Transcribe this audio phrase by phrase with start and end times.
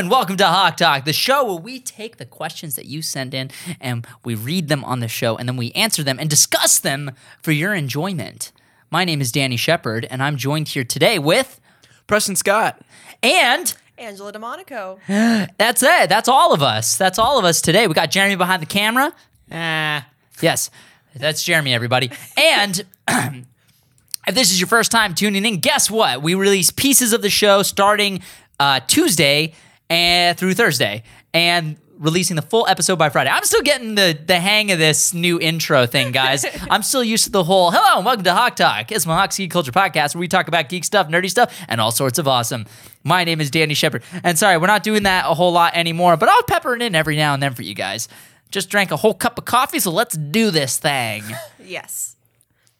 [0.00, 3.02] Hello and welcome to Hawk Talk, the show where we take the questions that you
[3.02, 3.50] send in
[3.82, 7.10] and we read them on the show and then we answer them and discuss them
[7.42, 8.50] for your enjoyment.
[8.90, 11.60] My name is Danny Shepard and I'm joined here today with
[12.06, 12.80] Preston Scott.
[13.22, 15.00] and Angela DeMonico.
[15.58, 16.08] that's it.
[16.08, 16.96] That's all of us.
[16.96, 17.86] That's all of us today.
[17.86, 19.12] We got Jeremy behind the camera.
[19.52, 20.08] Ah,
[20.40, 20.70] yes,
[21.14, 22.10] that's Jeremy, everybody.
[22.38, 26.22] And if this is your first time tuning in, guess what?
[26.22, 28.22] We release pieces of the show starting
[28.58, 29.52] uh, Tuesday
[29.90, 31.02] and through Thursday,
[31.34, 33.28] and releasing the full episode by Friday.
[33.28, 36.46] I'm still getting the the hang of this new intro thing, guys.
[36.70, 38.90] I'm still used to the whole hello and welcome to Hawk Talk.
[38.90, 41.80] It's my Hawk Geek Culture podcast where we talk about geek stuff, nerdy stuff, and
[41.80, 42.64] all sorts of awesome.
[43.04, 46.16] My name is Danny Shepard, and sorry, we're not doing that a whole lot anymore,
[46.16, 48.08] but I'll pepper it in every now and then for you guys.
[48.50, 51.22] Just drank a whole cup of coffee, so let's do this thing.
[51.62, 52.16] Yes.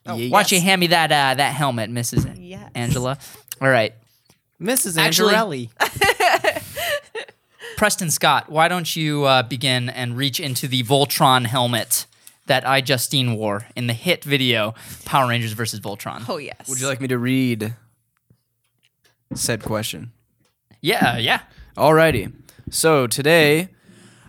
[0.05, 0.14] Yeah.
[0.31, 2.34] Why don't you hand me that uh, that helmet, Mrs.
[2.41, 2.69] Yes.
[2.75, 3.19] Angela?
[3.61, 3.94] All right.
[4.61, 4.98] Mrs.
[4.98, 5.70] Actually- Angelelli.
[7.81, 12.05] Preston Scott, why don't you uh, begin and reach into the Voltron helmet
[12.45, 14.75] that I Justine wore in the hit video
[15.06, 16.28] Power Rangers versus Voltron?
[16.28, 16.69] Oh yes.
[16.69, 17.75] Would you like me to read
[19.33, 20.12] said question?
[20.83, 21.41] Yeah, yeah.
[21.75, 22.34] Alrighty.
[22.69, 23.70] So today,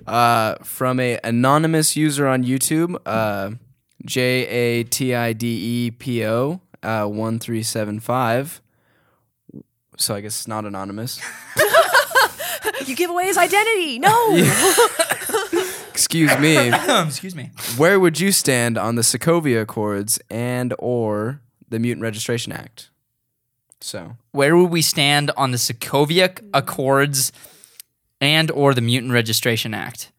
[0.07, 3.51] uh, from a anonymous user on YouTube, uh,
[4.05, 5.47] J A T I D
[5.87, 8.61] E P O uh, one three seven five.
[9.97, 11.19] So I guess it's not anonymous.
[12.85, 13.99] You give away his identity.
[13.99, 14.35] No.
[15.89, 16.71] Excuse me.
[17.05, 17.51] Excuse me.
[17.77, 22.89] Where would you stand on the Sokovia Accords and or the Mutant Registration Act?
[23.79, 27.31] So Where would we stand on the Sokovia Accords
[28.19, 30.11] and or the Mutant Registration Act?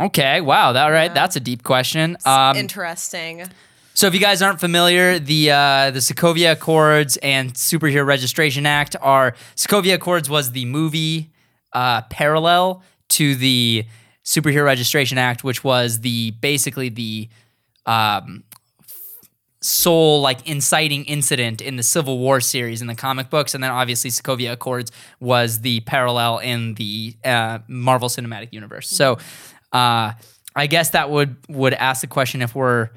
[0.00, 1.12] Okay, wow, that right.
[1.14, 2.16] That's a deep question.
[2.24, 3.44] Um, Interesting.
[3.96, 8.96] So, if you guys aren't familiar, the uh, the Sokovia Accords and Superhero Registration Act
[9.00, 11.30] are Sokovia Accords was the movie
[11.74, 13.84] uh, parallel to the
[14.24, 17.28] Superhero Registration Act, which was the basically the
[17.84, 18.44] um,
[19.60, 23.70] sole like inciting incident in the Civil War series in the comic books, and then
[23.70, 28.88] obviously Sokovia Accords was the parallel in the uh, Marvel Cinematic Universe.
[28.88, 29.18] So,
[29.72, 30.12] uh,
[30.56, 32.90] I guess that would would ask the question if we're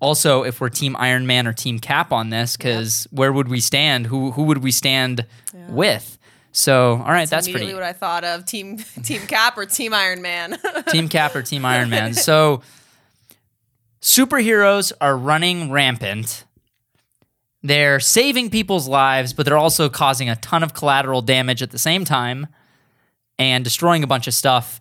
[0.00, 3.60] also if we're Team Iron Man or Team Cap on this, because where would we
[3.60, 4.06] stand?
[4.06, 5.26] Who who would we stand
[5.68, 6.15] with?
[6.56, 7.74] So, all right, that's immediately pretty.
[7.74, 8.46] what I thought of.
[8.46, 10.58] Team Team Cap or Team Iron Man.
[10.88, 12.14] Team Cap or Team Iron Man.
[12.14, 12.62] So
[14.00, 16.44] superheroes are running rampant.
[17.62, 21.78] They're saving people's lives, but they're also causing a ton of collateral damage at the
[21.78, 22.46] same time
[23.38, 24.80] and destroying a bunch of stuff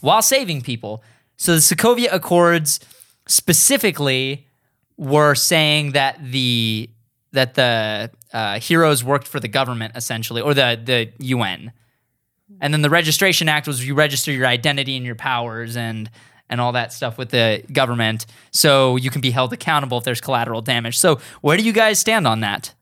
[0.00, 1.04] while saving people.
[1.36, 2.80] So the Sokovia Accords
[3.28, 4.48] specifically
[4.96, 6.90] were saying that the
[7.34, 11.72] that the uh, heroes worked for the government essentially, or the the UN.
[12.60, 16.10] And then the Registration Act was you register your identity and your powers and
[16.48, 20.20] and all that stuff with the government, so you can be held accountable if there's
[20.20, 20.98] collateral damage.
[20.98, 22.74] So where do you guys stand on that?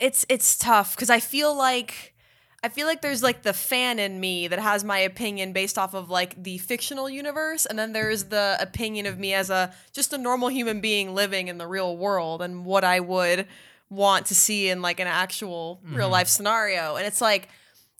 [0.00, 2.14] it's it's tough because I feel like
[2.62, 5.94] I feel like there's like the fan in me that has my opinion based off
[5.94, 10.12] of like the fictional universe, and then there's the opinion of me as a just
[10.12, 13.46] a normal human being living in the real world and what I would
[13.88, 16.12] want to see in like an actual real mm-hmm.
[16.12, 16.96] life scenario.
[16.96, 17.48] And it's like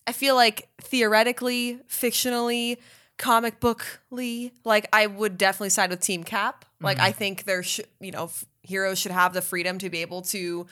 [0.06, 2.78] I feel like theoretically, fictionally,
[3.18, 6.64] comic bookly, like I would definitely side with Team Cap.
[6.80, 7.18] Like I mm-hmm.
[7.18, 10.66] think there should, you know, f- heroes should have the freedom to be able to,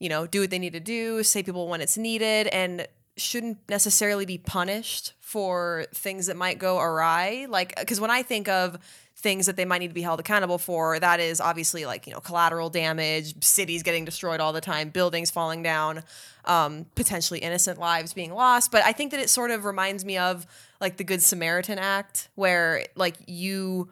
[0.00, 2.86] you know, do what they need to do, save people when it's needed, and
[3.16, 7.46] shouldn't necessarily be punished for things that might go awry.
[7.48, 8.78] Like, because when I think of
[9.16, 12.12] things that they might need to be held accountable for, that is obviously like, you
[12.12, 16.02] know, collateral damage, cities getting destroyed all the time, buildings falling down,
[16.44, 18.70] um, potentially innocent lives being lost.
[18.70, 20.46] But I think that it sort of reminds me of
[20.80, 23.88] like the Good Samaritan Act, where like you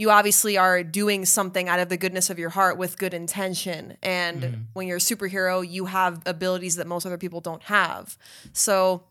[0.00, 3.98] you obviously are doing something out of the goodness of your heart with good intention.
[4.02, 8.16] And when you're a superhero, you have abilities that most other people don't have.
[8.54, 9.02] So,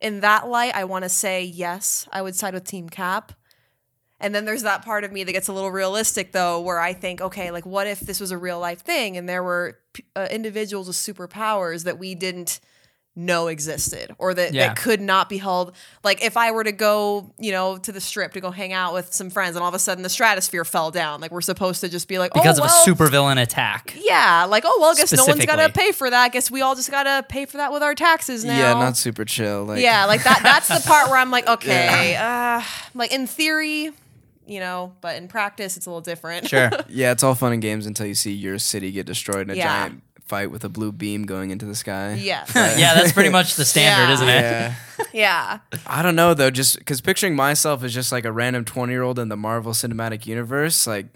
[0.00, 3.32] in that light, I want to say yes, I would side with Team Cap.
[4.20, 6.92] And then there's that part of me that gets a little realistic, though, where I
[6.92, 9.80] think, okay, like, what if this was a real life thing and there were
[10.14, 12.60] uh, individuals with superpowers that we didn't
[13.14, 14.68] know existed or that, Yeah.
[14.68, 15.74] that could not be held?
[16.02, 18.94] Like, if I were to go, you know, to the strip to go hang out
[18.94, 21.82] with some friends and all of a sudden the stratosphere fell down, like, we're supposed
[21.82, 23.94] to just be like, Because oh, of well, a supervillain attack.
[23.98, 26.32] Yeah, like, oh, well, I guess no one's got to pay for that.
[26.32, 28.56] Guess we all just got to pay for that with our taxes now.
[28.58, 29.64] yeah, not super chill.
[29.64, 30.40] Like Yeah, like that.
[30.42, 32.62] That's the part where I'm like, okay, uh,
[32.94, 33.90] like in theory,
[34.46, 36.48] you know, but in practice, it's a little different.
[36.48, 36.70] Sure.
[36.88, 39.54] Yeah, it's all fun and games until you see your city get destroyed in a
[39.54, 39.88] Yeah.
[39.88, 40.02] giant
[40.32, 42.14] fight with a blue beam going into the sky.
[42.14, 42.50] Yes.
[42.56, 44.14] yeah, that's pretty much the standard, Yeah.
[44.14, 44.40] isn't it?
[44.40, 44.74] Yeah.
[45.12, 45.58] yeah.
[45.86, 49.02] I don't know though, just because picturing myself as just like a random 20 year
[49.02, 51.06] old in the Marvel Cinematic Universe, like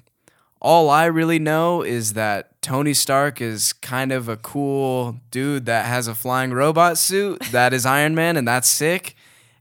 [0.60, 5.86] all I really know is that Tony Stark is kind of a cool dude that
[5.86, 9.14] has a flying robot suit that is Iron Man, and that's sick.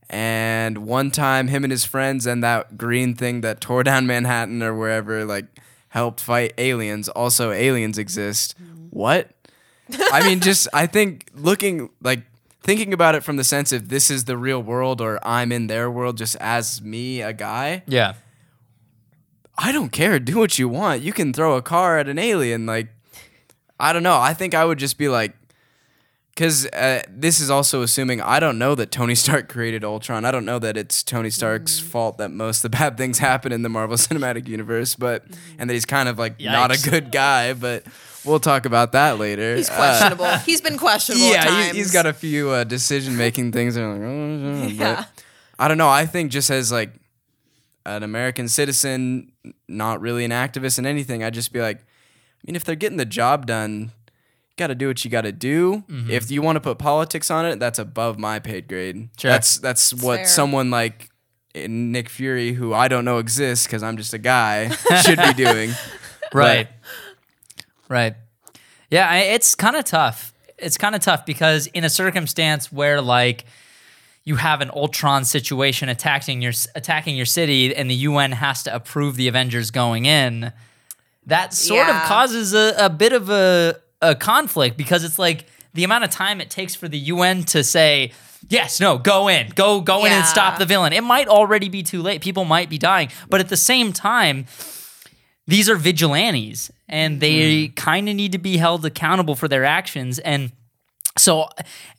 [0.09, 4.61] And one time, him and his friends and that green thing that tore down Manhattan
[4.61, 5.45] or wherever, like,
[5.89, 7.07] helped fight aliens.
[7.09, 8.55] Also, aliens exist.
[8.61, 8.87] Mm-hmm.
[8.91, 9.31] What?
[9.91, 12.23] I mean, just I think looking like
[12.61, 15.67] thinking about it from the sense of this is the real world or I'm in
[15.67, 17.83] their world just as me, a guy.
[17.85, 18.13] Yeah.
[19.57, 20.19] I don't care.
[20.19, 21.01] Do what you want.
[21.01, 22.65] You can throw a car at an alien.
[22.65, 22.87] Like,
[23.79, 24.19] I don't know.
[24.19, 25.33] I think I would just be like,
[26.35, 30.25] because uh, this is also assuming I don't know that Tony Stark created Ultron.
[30.25, 33.51] I don't know that it's Tony Stark's fault that most of the bad things happen
[33.51, 35.23] in the Marvel Cinematic Universe, but
[35.57, 37.53] and that he's kind of like not a good guy.
[37.53, 37.85] But
[38.25, 39.55] we'll talk about that later.
[39.55, 40.37] He's Uh, questionable.
[40.45, 41.25] he's been questionable.
[41.27, 41.71] at yeah, times.
[41.71, 43.75] he, he's got a few uh, decision making things.
[43.75, 44.95] That are like, oh, Yeah.
[44.95, 45.23] but
[45.59, 45.89] I don't know.
[45.89, 46.91] I think just as like
[47.85, 49.31] an American citizen,
[49.67, 52.97] not really an activist in anything, I'd just be like, I mean, if they're getting
[52.97, 53.91] the job done,
[54.49, 55.83] you got to do what you got to do.
[55.89, 56.09] Mm-hmm.
[56.11, 59.09] If you want to put politics on it, that's above my paid grade.
[59.17, 59.31] Sure.
[59.31, 60.27] That's that's what fair.
[60.27, 61.09] someone like
[61.55, 64.69] Nick Fury, who I don't know exists because I'm just a guy,
[65.03, 65.71] should be doing.
[66.33, 66.67] Right.
[67.89, 68.15] Right.
[68.89, 70.33] Yeah, I, it's kind of tough.
[70.57, 73.45] It's kind of tough because in a circumstance where like
[74.23, 78.73] you have an Ultron situation attacking your attacking your city and the UN has to
[78.73, 80.51] approve the Avengers going in,
[81.27, 85.83] that sort of causes a, a bit of a, a conflict because it's like the
[85.83, 88.13] amount of time it takes for the UN to say
[88.49, 90.93] yes, no, go in, go go in and stop the villain.
[90.93, 92.21] It might already be too late.
[92.21, 94.45] People might be dying, but at the same time,
[95.47, 97.75] these are vigilantes and they mm.
[97.75, 100.51] kind of need to be held accountable for their actions and
[101.17, 101.47] so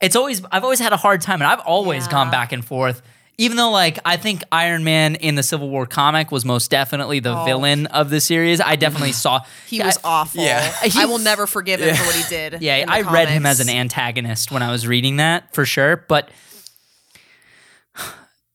[0.01, 2.13] it's always i've always had a hard time and i've always Yeah.
[2.13, 3.03] gone back and forth
[3.39, 7.21] even though like i think iron man in the civil war comic was most definitely
[7.21, 7.45] the Oh.
[7.45, 10.43] villain of the series i definitely saw He was awful.
[10.43, 10.61] Yeah.
[10.85, 12.61] He- I will never forgive him for what he did.
[12.63, 15.65] yeah in the i read him as an antagonist when i was reading that for
[15.65, 16.31] sure but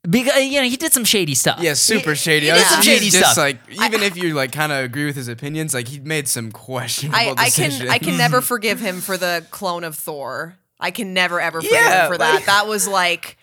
[0.09, 2.48] because uh, you know he did some shady stuff Yeah, super shady.
[2.48, 3.38] he did was some he's shady just stuff.
[3.38, 6.51] like even if you like kind of agree with his opinions, like he made some
[6.51, 7.80] questionable I, I decisions.
[7.81, 10.57] can I can never forgive him for the clone of Thor.
[10.80, 12.36] I can never ever forgive Yeah, him for that.
[12.36, 13.38] like- that was like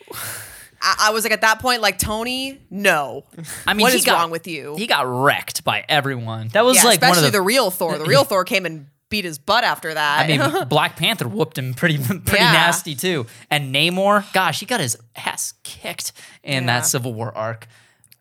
[0.83, 3.25] I, I was like at that point like Tony, no.
[3.67, 4.75] i mean what he is got- wrong with you?
[4.77, 7.71] he got wrecked by everyone that was yeah, like one especially of the, the real
[7.71, 7.99] Thor.
[7.99, 10.25] The real Thor came and beat his butt after that.
[10.25, 12.53] I mean, Black Panther whooped him pretty pretty Yeah.
[12.53, 13.27] nasty too.
[13.51, 16.13] And Namor, gosh, he got his ass kicked
[16.43, 16.79] in Yeah.
[16.81, 17.67] that Civil War arc.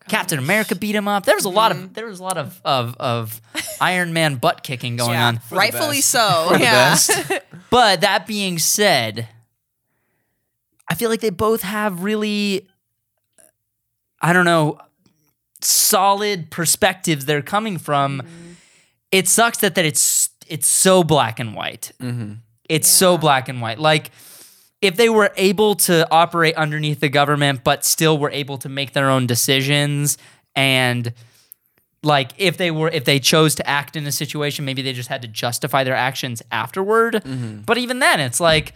[0.07, 1.25] Captain America beat him up.
[1.25, 1.84] There was a lot Mm-hmm.
[1.84, 3.42] of there was a lot of of, of
[3.81, 5.42] Iron Man butt kicking going yeah, on.
[5.51, 6.10] rightfully best.
[6.10, 6.45] so.
[6.51, 6.92] For the yeah.
[6.92, 7.31] best.
[7.69, 9.28] But that being said,
[10.89, 12.66] I feel like they both have really
[14.22, 14.80] I don't know
[15.62, 18.22] solid perspectives they're coming from.
[18.22, 18.51] Mm-hmm.
[19.12, 21.91] It sucks that that it's it's so black and white.
[22.01, 22.33] Mm-hmm.
[22.69, 23.79] It's so black and white.
[23.79, 24.11] Like
[24.81, 28.94] if they were able to operate underneath the government but still were able to make
[28.94, 30.17] their own decisions
[30.55, 31.13] and
[32.03, 35.10] like if they were if they chose to act in a situation maybe they just
[35.10, 37.62] had to justify their actions afterward mm-hmm.
[37.62, 38.74] but even then it's like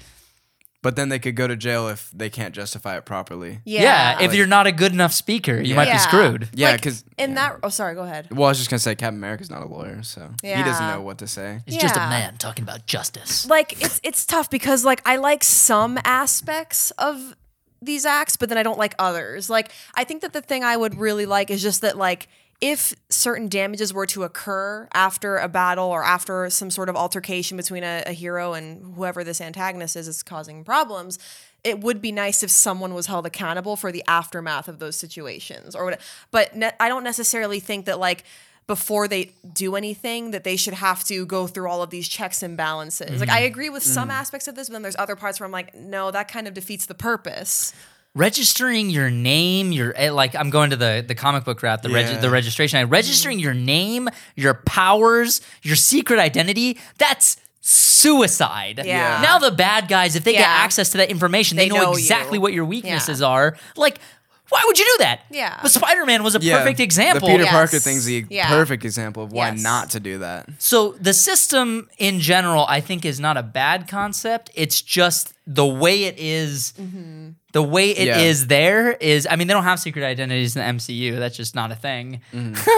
[0.84, 3.60] But then they could go to jail if they can't justify it properly.
[3.66, 3.82] yeah,
[4.20, 4.26] Yeah.
[4.26, 5.98] if you're not a good enough speaker you might be Yeah.
[5.98, 8.28] screwed Yeah, Like, because in that oh sorry, go ahead.
[8.32, 10.94] well, I was just gonna say Captain America's not a lawyer, so he doesn't Yeah.
[10.96, 11.60] know what to say.
[11.68, 12.10] it's just a Yeah.
[12.10, 17.36] man talking about justice like it's it's tough because like I like some aspects of
[17.84, 19.50] these acts, but then I don't like others.
[19.50, 22.28] Like I think that the thing I would really like is just that like
[22.62, 27.58] if certain damages were to occur after a battle or after some sort of altercation
[27.58, 31.18] between a, a hero and whoever this antagonist is is causing problems,
[31.64, 35.76] it would be nice if someone was held accountable for the aftermath of those situations
[35.76, 36.02] or what.
[36.30, 38.24] But ne- I don't necessarily think that like
[38.68, 42.44] before they do anything that they should have to go through all of these checks
[42.44, 43.20] and balances.
[43.20, 43.46] Like I mm-hmm.
[43.48, 44.12] agree with some mm-hmm.
[44.12, 46.54] aspects of this, but then there's other parts where I'm like, no, that kind of
[46.54, 47.74] defeats the purpose.
[48.16, 51.90] Registering your name, your eh, like I'm going to the the comic book route, the
[51.90, 52.80] regi- the registration.
[52.80, 56.78] I registering your name, your powers, your secret identity.
[56.98, 58.82] That's suicide.
[58.84, 59.22] Yeah.
[59.22, 61.94] Now the bad guys, if they get access to that information, they, They know, know
[61.94, 62.42] exactly you.
[62.42, 63.56] what your weaknesses are.
[63.78, 64.00] Like,
[64.50, 65.22] why would you do that?
[65.30, 65.60] Yeah.
[65.62, 67.28] But Spider Man was a Yeah, perfect example.
[67.28, 67.52] The Peter Yes.
[67.54, 68.50] Parker thing's the Yeah.
[68.50, 69.62] perfect example of why Yes.
[69.62, 70.50] not to do that.
[70.58, 74.50] So the system in general, I think, is not a bad concept.
[74.56, 76.74] It's just the way it is
[77.54, 78.48] the way it is Yeah.
[78.48, 81.18] there is I mean they don't have secret identities in the MCU.
[81.20, 82.22] That's just not a thing.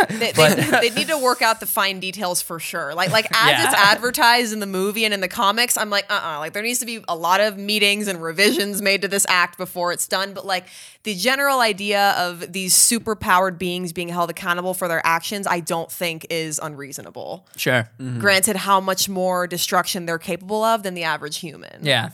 [0.09, 2.93] They, they, they need to work out the fine details for sure.
[2.93, 3.65] Like like as Yeah.
[3.65, 6.63] it's advertised in the movie and in the comics, I'm like, uh uh Like there
[6.63, 10.07] needs to be a lot of meetings and revisions made to this act before it's
[10.07, 10.33] done.
[10.33, 10.65] But like
[11.03, 15.59] the general idea of these super powered beings being held accountable for their actions, I
[15.59, 17.45] don't think is unreasonable.
[17.57, 17.89] Sure.
[18.19, 21.79] Granted, how much more destruction they're capable of than the average human.
[21.85, 22.09] Yeah.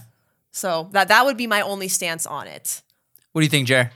[0.51, 2.81] So that that would be my only stance on it.
[3.31, 3.91] What do you think, Jer?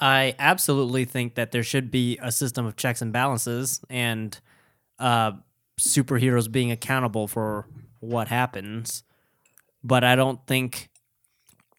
[0.00, 4.38] I absolutely think that there should be a system of checks and balances and
[4.98, 5.32] uh,
[5.78, 7.66] superheroes being accountable for
[8.00, 9.02] what happens.
[9.82, 10.88] But I don't think,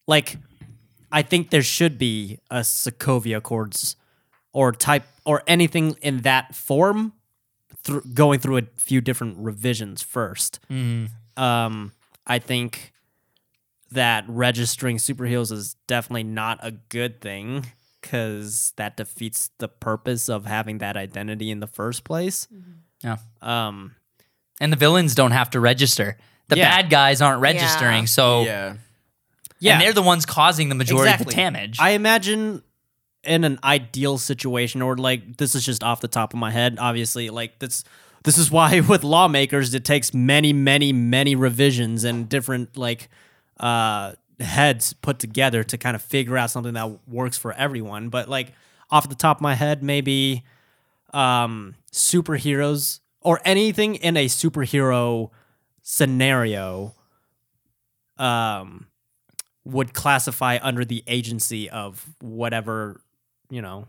[0.07, 0.37] like,
[1.11, 3.95] I think there should be a Sokovia Accords
[4.53, 7.13] or type or anything in that form
[7.83, 10.59] thr going through a few different revisions 1st
[11.37, 11.93] Um,
[12.25, 12.91] I think
[13.91, 17.65] that registering superheroes is definitely not a good thing
[18.01, 22.47] because that defeats the purpose of having that identity in the first place.
[23.03, 23.17] Yeah.
[23.41, 23.95] Um,
[24.61, 26.17] And the villains don't have to register.
[26.49, 26.81] The Yeah.
[26.81, 28.05] bad guys aren't registering, Yeah.
[28.05, 28.75] so Yeah.
[29.59, 31.23] yeah, and they're the ones causing the majority exactly.
[31.25, 31.77] of the damage.
[31.79, 32.61] I imagine
[33.23, 36.77] in an ideal situation, or like this is just off the top of my head.
[36.79, 37.83] Obviously, like this.
[38.25, 43.09] This is why with lawmakers it takes many, many, many revisions and different like
[43.59, 48.09] uh, heads put together to kind of figure out something that works for everyone.
[48.09, 48.53] But like
[48.89, 50.43] off the top of my head, maybe
[51.13, 55.29] um, superheroes or anything in a superhero
[55.81, 56.93] scenario
[58.17, 58.87] um,
[59.65, 63.01] would classify under the agency of whatever
[63.49, 63.87] you know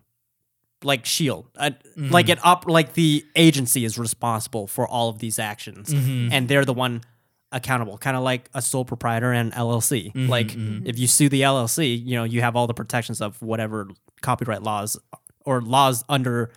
[0.82, 5.38] like shield uh, like it up like the agency is responsible for all of these
[5.38, 5.92] actions.
[6.32, 7.02] And they're the one
[7.52, 10.86] accountable kind of like a sole proprietor and llc mm-hmm, like mm-hmm.
[10.86, 13.88] if you sue the llc you know you have all the protections of whatever
[14.20, 14.96] copyright laws
[15.44, 16.50] or laws under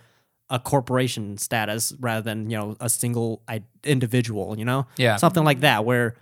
[0.50, 3.42] a corporation status rather than you know a single
[3.82, 5.16] individual you know Yeah.
[5.16, 6.14] something like that where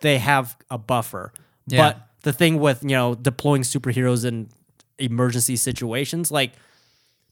[0.00, 1.32] they have a buffer.
[1.66, 1.78] Yeah.
[1.78, 4.48] But the thing with, you know, deploying superheroes in
[4.98, 6.52] emergency situations, like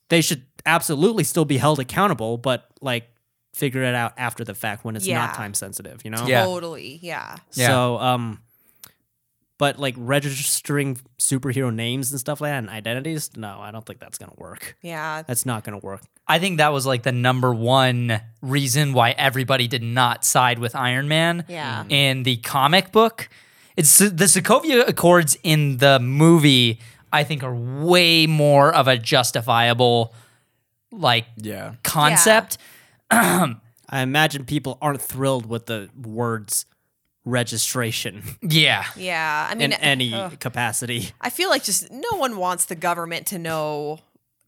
[0.09, 3.09] they should absolutely still be held accountable, but like
[3.55, 5.19] figure it out after the fact when it's Yeah.
[5.27, 6.27] not time sensitive, you know?
[6.27, 6.45] Yeah.
[6.45, 6.99] Totally.
[7.03, 7.37] Yeah.
[7.53, 7.67] Yeah.
[7.69, 8.41] So, um,
[9.59, 14.01] but like registering superhero names and stuff like that and identities, no, I don't think
[14.01, 14.77] that's gonna work.
[14.83, 15.23] Yeah.
[15.23, 16.03] That's not gonna work.
[16.27, 20.75] I think that was like the number one reason why everybody did not side with
[20.75, 21.45] Iron Man.
[21.49, 21.85] Yeah.
[21.89, 23.29] In the comic book,
[23.77, 26.81] it's the Sokovia Accords in the movie.
[27.13, 30.13] I think are way more of a justifiable
[30.91, 31.75] like Yeah.
[31.85, 32.59] concept.
[33.89, 36.67] I imagine people aren't thrilled with the words
[37.27, 38.85] registration Yeah.
[38.97, 39.49] Yeah.
[39.51, 40.39] I mean, in any ugh.
[40.39, 41.11] capacity.
[41.21, 43.99] I feel like just no one wants the government to know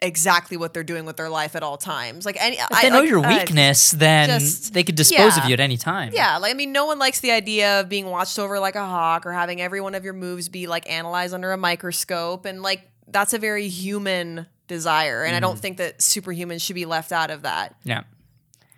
[0.03, 2.27] exactly what they're doing with their life at all times.
[2.27, 5.39] Like any, If I they know like, your uh, weakness, then just- they could dispose
[5.39, 6.13] of you at any time.
[6.13, 8.85] Yeah, like I mean, no one likes the idea of being watched over like a
[8.85, 12.63] hawk or having every one of your moves be like analyzed under a microscope, and
[12.63, 17.11] like that's a very human desire, and I don't think that superhumans should be left
[17.13, 17.75] out of that.
[17.85, 18.03] Yeah.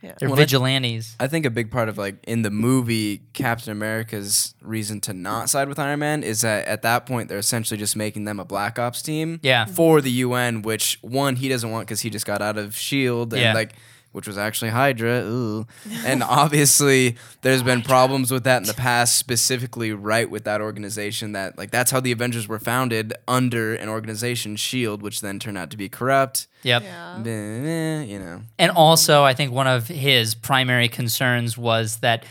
[0.02, 0.12] Yeah.
[0.18, 1.16] They're Well, I- vigilantes.
[1.18, 5.50] I think a big part of like in the movie Captain America's reason to not
[5.50, 8.44] side with Iron Man is that at that point they're essentially just making them a
[8.44, 9.64] Black Ops team Yeah.
[9.64, 13.32] for the UN, which one he doesn't want because he just got out of Shield
[13.32, 13.54] and Yeah.
[13.54, 13.74] like
[14.12, 15.22] which was actually Hydra.
[15.22, 15.66] Ooh.
[16.04, 21.32] And obviously there's been problems with that in the past, specifically right with that organization
[21.32, 25.58] that like that's how the Avengers were founded under an organization, Shield, which then turned
[25.58, 26.46] out to be corrupt.
[26.62, 26.82] Yep.
[26.82, 28.02] Yeah.
[28.02, 28.42] You know.
[28.58, 32.24] And also, I think one of his primary concerns was that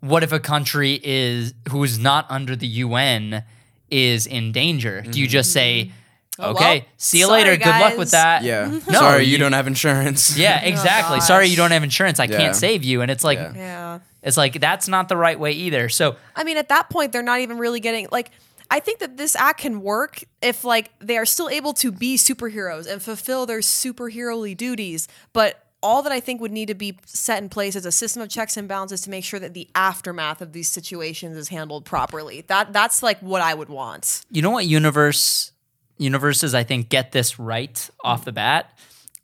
[0.00, 3.42] what if a country is who's not under the UN
[3.90, 5.00] is in danger?
[5.00, 5.96] Do you just say, mm-hmm.
[6.38, 7.56] Oh, "Okay, well, see you sorry, later.
[7.56, 8.66] Good luck with that." Yeah.
[8.88, 10.36] No, Sorry, you, you- don't have insurance.
[10.36, 11.20] Yeah, oh, exactly.
[11.20, 12.18] Sorry, you don't have insurance.
[12.20, 12.38] I Yeah.
[12.38, 13.02] can't save you.
[13.02, 13.52] And it's like, Yeah.
[13.54, 13.98] Yeah.
[14.22, 15.88] it's like that's not the right way either.
[15.88, 18.30] So I mean, at that point, they're not even really getting like.
[18.70, 22.16] I think that this act can work if like they are still able to be
[22.16, 26.96] superheroes and fulfill their superheroly duties, but all that I think would need to be
[27.04, 29.68] set in place is a system of checks and balances to make sure that the
[29.74, 32.40] aftermath of these situations is handled properly.
[32.46, 34.22] That that's like what I would want.
[34.30, 35.52] you know what universe
[35.98, 38.76] universes I think get this right off the bat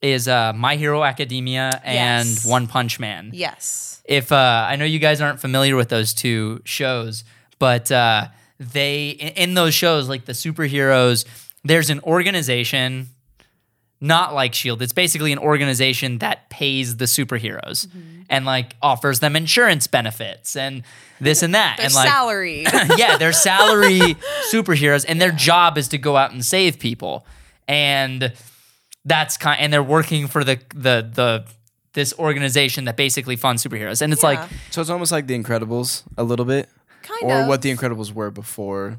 [0.02, 2.46] is uh, My Hero Academia and Yes.
[2.46, 3.30] One Punch Man.
[3.34, 4.00] Yes.
[4.06, 7.22] if uh, I know you guys aren't familiar with those two shows,
[7.58, 11.26] but uh, they in, in those shows, like the superheroes,
[11.64, 13.08] there's an organization
[14.00, 14.80] not like Shield.
[14.80, 18.22] It's basically an organization that pays the superheroes mm-hmm.
[18.30, 20.82] and like offers them insurance benefits and
[21.20, 22.62] this and that Their and like salary.
[22.96, 24.00] yeah, they're salary
[24.52, 27.26] superheroes, and their job is to go out and save people,
[27.68, 28.32] and
[29.04, 29.60] that's kind.
[29.60, 31.44] And they're working for the the the
[31.92, 34.40] this organization that basically funds superheroes, and it's like
[34.70, 36.70] So it's almost like The Incredibles a little bit,
[37.02, 37.48] kind or of.
[37.48, 38.98] what The Incredibles were before,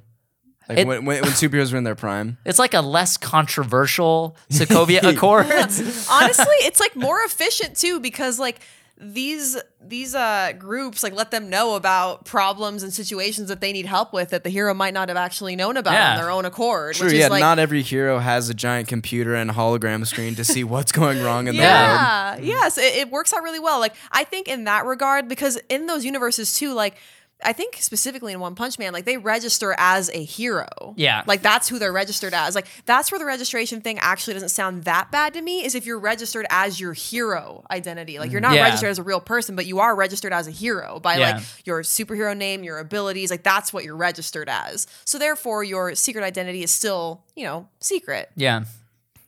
[0.70, 2.38] like It- when, when when superheroes were in their prime.
[2.46, 6.08] it's like a less controversial Sokovia Accords.
[6.10, 8.60] honestly it's like more efficient too because like
[9.04, 13.88] these these uh groups like let them know about problems and situations that they need
[13.88, 16.12] help with that the hero might not have actually known about Yeah.
[16.12, 17.28] on their own accord True, which yeah.
[17.28, 21.24] like not every hero has a giant computer and hologram screen to see what's going
[21.24, 21.72] wrong in the world.
[21.72, 25.58] yeah yes it, it works out really well like i think in that regard because
[25.68, 26.96] in those universes too like
[27.44, 30.68] I think specifically in One Punch Man, like they register as a hero.
[30.96, 31.24] Yeah.
[31.26, 32.56] Like that's who they're registered as.
[32.56, 35.86] Like that's where the registration thing actually doesn't sound that bad to me, is if
[35.86, 38.20] you're registered as your hero identity.
[38.20, 38.64] Like you're not Yeah.
[38.64, 41.32] registered as a real person, but you are registered as a hero by Yeah.
[41.36, 43.32] like your superhero name, your abilities.
[43.32, 44.88] Like that's what you're registered as.
[45.06, 48.30] So therefore your secret identity is still, you know, secret.
[48.36, 48.64] yeah,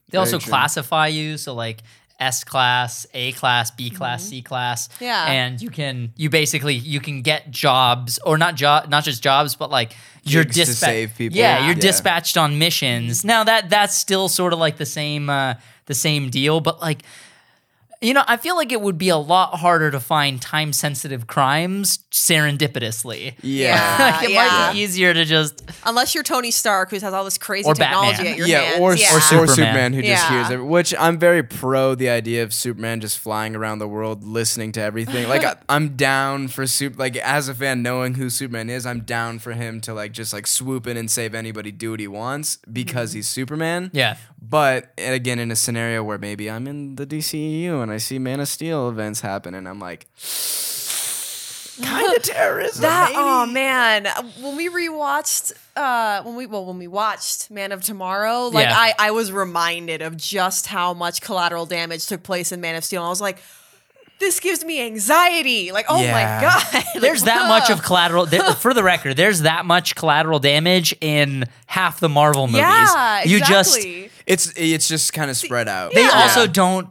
[0.09, 0.49] they also true.
[0.49, 1.37] classify you.
[1.37, 1.79] So like
[2.19, 4.87] S class, A class, B class, C class.
[4.87, 5.03] Mm-hmm.
[5.03, 5.25] Yeah.
[5.31, 9.55] and you can you basically you can get jobs or not job not just jobs,
[9.55, 11.19] but like you're dispatched.
[11.19, 11.65] Yeah, Yeah.
[11.65, 11.81] you're Yeah.
[11.81, 13.25] dispatched on missions.
[13.25, 15.55] Now that that's still sort of like the same uh,
[15.85, 17.03] the same deal, but like.
[18.03, 21.25] You know, I feel like it would be a lot harder to find time sensitive
[21.25, 23.35] crimes serendipitously.
[23.41, 23.97] Yeah.
[24.19, 24.47] like it yeah.
[24.67, 27.73] might be easier to just Unless you're Tony Stark, who has all this crazy Or
[27.73, 28.31] technology Batman.
[28.33, 28.79] at your yeah, hands.
[28.81, 29.15] or, yeah.
[29.15, 29.47] or Superman.
[29.47, 29.93] Superman.
[29.93, 30.29] who just Yeah.
[30.29, 30.63] hears it.
[30.65, 34.81] Which I'm very pro the idea of Superman just flying around the world listening to
[34.81, 35.27] everything.
[35.27, 36.97] Like I, I'm down for super.
[36.97, 40.33] Like as a fan, knowing who Superman is, I'm down for him to like just
[40.33, 43.17] like swoop in and save anybody, do what he wants because Mm-hmm.
[43.17, 43.91] he's Superman.
[43.93, 44.17] yeah.
[44.45, 48.19] But and again, in a scenario where maybe I'm in the DCEU and I see
[48.19, 50.05] Man of Steel events happen, and I'm like,
[51.81, 52.81] kind of terrorism.
[52.81, 53.19] That maybe.
[53.21, 54.05] oh man,
[54.41, 58.75] when we rewatched uh when we well when we watched Man of Tomorrow, like Yeah.
[58.77, 62.83] I I was reminded of just how much collateral damage took place in Man of
[62.83, 63.01] Steel.
[63.01, 63.41] And I was like,
[64.19, 65.71] this gives me anxiety.
[65.71, 66.11] Like oh Yeah.
[66.11, 68.25] my god, Like, There's that much of collateral.
[68.27, 72.59] There, for the record, there's that much collateral damage in half the Marvel movies.
[72.59, 74.02] yeah, you just exactly.
[74.25, 75.93] It's it's just kind of spread out.
[75.93, 76.11] they Yeah.
[76.13, 76.87] also don't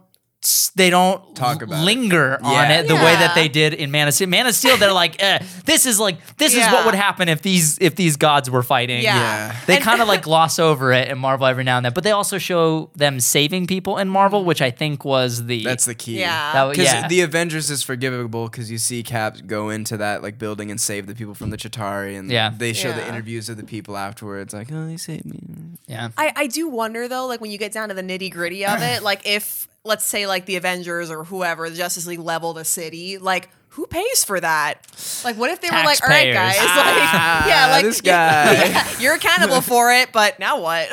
[0.74, 1.84] they don't Talk about it.
[1.84, 2.80] linger on Yeah.
[2.80, 4.28] it the way that they did in Man of Steel.
[4.28, 7.42] Man of Steel, they're like, eh, this is like this is what would happen if
[7.42, 9.02] these if these gods were fighting.
[9.02, 9.16] Yeah.
[9.16, 9.56] Yeah.
[9.66, 12.10] They kind of like gloss over it in Marvel every now and then, but they
[12.10, 16.18] also show them saving people in Marvel, which I think was the That's the key.
[16.20, 16.52] Yeah.
[16.52, 17.08] that, was- Because yeah.
[17.08, 21.06] the Avengers is forgivable because you see Cap go into that like building and save
[21.06, 22.50] the people from the Chitauri, and Yeah.
[22.56, 25.38] they show the interviews of the people afterwards, like, oh, they saved me.
[25.86, 26.08] yeah.
[26.16, 28.80] I, I do wonder though, like when you get down to the nitty gritty of
[28.82, 32.64] it, like if let's say like the Avengers or whoever, the Justice League level the
[32.64, 34.86] city, like who pays for that?
[35.24, 36.76] Like what if they were like, all right, guys, Taxpayers.
[36.76, 38.52] like yeah, like this guy.
[38.52, 40.88] yeah, you're accountable for it, but now what?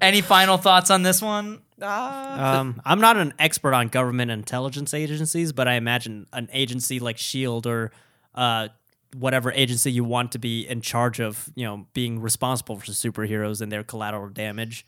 [0.00, 1.60] Any final thoughts on this one?
[1.82, 2.26] Ah.
[2.58, 7.18] Um, I'm not an expert on government intelligence agencies, but I imagine an agency like
[7.18, 7.90] Shield or
[8.34, 8.68] uh,
[9.16, 13.60] whatever agency you want to be in charge of, you know, being responsible for superheroes
[13.60, 14.86] and their collateral damage,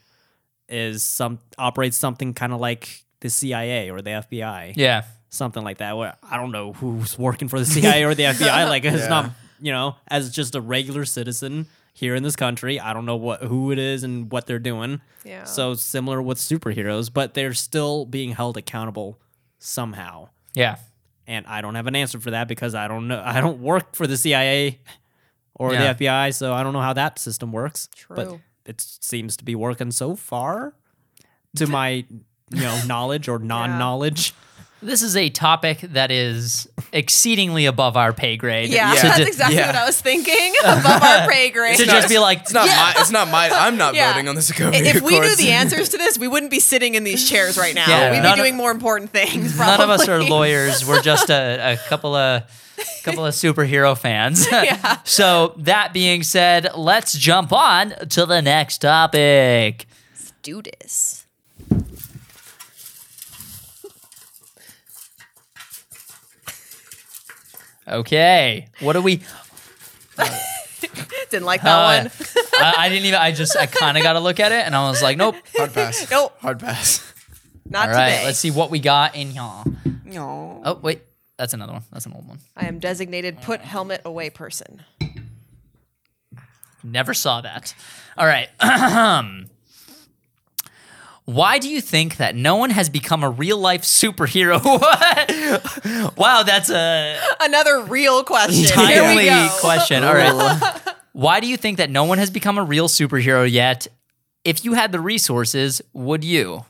[0.71, 5.03] is some operates something kind of like the CIA or the FBI, Yeah.
[5.29, 5.95] something like that.
[5.97, 8.67] Where I don't know who's working for the CIA or the FBI.
[8.69, 9.07] Like it's Yeah.
[9.09, 13.17] not, you know, as just a regular citizen here in this country, I don't know
[13.17, 15.01] what who it is and what they're doing.
[15.25, 15.43] Yeah.
[15.43, 19.19] So similar with superheroes, but they're still being held accountable
[19.59, 20.29] somehow.
[20.53, 20.77] Yeah.
[21.27, 23.21] And I don't have an answer for that because I don't know.
[23.23, 24.79] I don't work for the CIA
[25.53, 25.93] or Yeah.
[25.93, 27.87] the FBI, so I don't know how that system works.
[27.95, 28.15] True.
[28.15, 30.73] But it seems to be working so far,
[31.55, 34.33] to my you know knowledge or non-knowledge.
[34.81, 38.69] This is a topic that is exceedingly above our pay grade.
[38.69, 39.67] yeah, To that's exactly yeah.
[39.67, 41.77] what I was thinking above our pay grade.
[41.77, 42.93] to just be like, It's not my.
[42.97, 43.49] It's not my.
[43.49, 44.11] I'm not Yeah.
[44.13, 46.95] voting on the Sokovia if we knew the answers to this, we wouldn't be sitting
[46.95, 47.87] in these chairs right now.
[47.87, 49.57] Yeah, We'd none be of- doing more important things.
[49.59, 50.85] none of us are lawyers.
[50.85, 52.43] We're just a, a couple of
[53.03, 54.47] couple of superhero fans.
[54.51, 54.97] Yeah.
[55.03, 59.85] so that being said, let's jump on to the next topic.
[60.13, 61.20] Let's do this.
[67.91, 69.21] Okay, what do we?
[71.29, 72.11] Didn't like that Uh, one.
[72.61, 73.19] I, I didn't even.
[73.19, 73.55] I just.
[73.57, 75.35] I kind of got to look at it, and I was like, nope.
[75.55, 76.07] hard pass.
[76.11, 76.35] Nope.
[76.41, 77.13] Hard pass.
[77.69, 78.25] Not All right, today.
[78.25, 79.63] let's see what we got in here.
[80.03, 80.61] No.
[80.65, 81.01] Oh wait,
[81.37, 81.83] that's another one.
[81.91, 82.39] That's an old one.
[82.57, 84.83] I am designated put helmet away person.
[86.83, 87.73] Never saw that.
[88.17, 88.49] All right.
[91.25, 94.59] Why do you think that no one has become a real life superhero?
[94.81, 96.17] What?
[96.17, 98.65] wow, that's a Another real question.
[98.75, 99.29] Timely
[99.59, 100.03] question.
[100.03, 100.81] All right.
[101.13, 103.87] Why do you think that no one has become a real superhero yet?
[104.43, 106.65] If you had the resources, would you?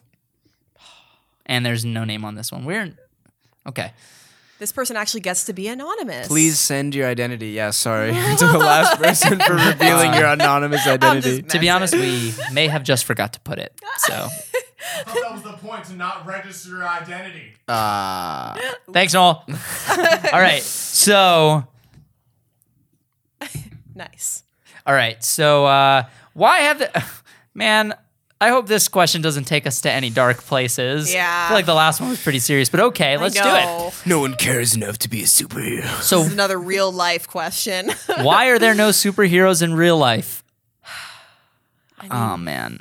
[1.45, 2.65] And there's no name on this one.
[2.65, 2.93] We're
[3.67, 3.93] okay.
[4.61, 6.27] This person actually gets to be anonymous.
[6.27, 7.47] Please send your identity.
[7.49, 11.41] Yeah, sorry to the last person for revealing your anonymous identity.
[11.41, 13.73] To be honest, we may have just forgot to put it.
[13.97, 14.27] So I
[15.03, 17.53] thought that was the point to not register your identity.
[17.67, 18.55] Ah,
[18.93, 19.43] thanks, Noel.
[19.49, 20.61] All right.
[20.61, 21.67] So
[23.95, 24.43] Nice.
[24.85, 25.23] all right.
[25.23, 27.03] So uh, why have the
[27.55, 27.95] man?
[28.41, 31.13] I hope this question doesn't take us to any dark places.
[31.13, 31.43] Yeah.
[31.45, 33.93] I feel like the last one was pretty serious, but okay, let's do it.
[34.07, 35.85] no one cares enough to be a superhero.
[36.01, 37.91] So This is another real life question.
[38.21, 40.43] why are there no superheroes in real life?
[42.09, 42.79] oh man,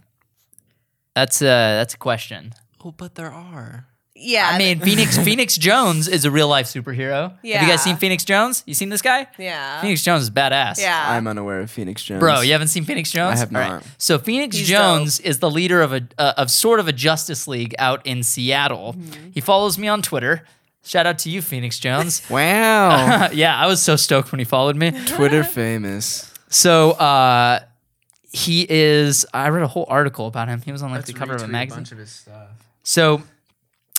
[1.15, 2.55] that's a that's a question.
[2.83, 3.87] Oh, but there are.
[4.21, 4.51] Yeah.
[4.53, 7.31] I mean, Phoenix Phoenix Jones is a real life superhero.
[7.31, 8.63] Have you guys seen Phoenix Jones?
[8.67, 9.27] You seen this guy?
[9.39, 9.81] yeah.
[9.81, 10.81] Phoenix Jones is badass.
[10.81, 11.05] Yeah.
[11.09, 12.21] I'm unaware of Phoenix Jones.
[12.21, 13.37] Bro, you haven't seen Phoenix Jones?
[13.37, 13.85] I have All not.
[13.99, 17.49] So Phoenix He's Jones is the leader of a uh, of sort of a Justice
[17.49, 18.95] League out in Seattle.
[18.95, 19.31] Mm-hmm.
[19.33, 20.45] He follows me on Twitter.
[20.83, 22.23] Shout out to you, Phoenix Jones.
[22.31, 23.29] Wow.
[23.33, 24.93] yeah, I was so stoked when he followed me.
[25.07, 26.33] Twitter famous.
[26.49, 27.61] So uh,
[28.33, 29.27] he is.
[29.35, 30.61] I read a whole article about him.
[30.63, 31.79] He was on like the cover of a magazine.
[31.79, 32.49] A bunch of his stuff.
[32.83, 33.23] So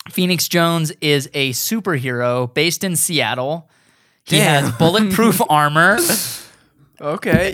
[0.09, 3.69] Phoenix Jones is a superhero based in Seattle.
[4.25, 4.63] He Damn.
[4.65, 5.97] has bulletproof armor.
[6.99, 7.53] Okay.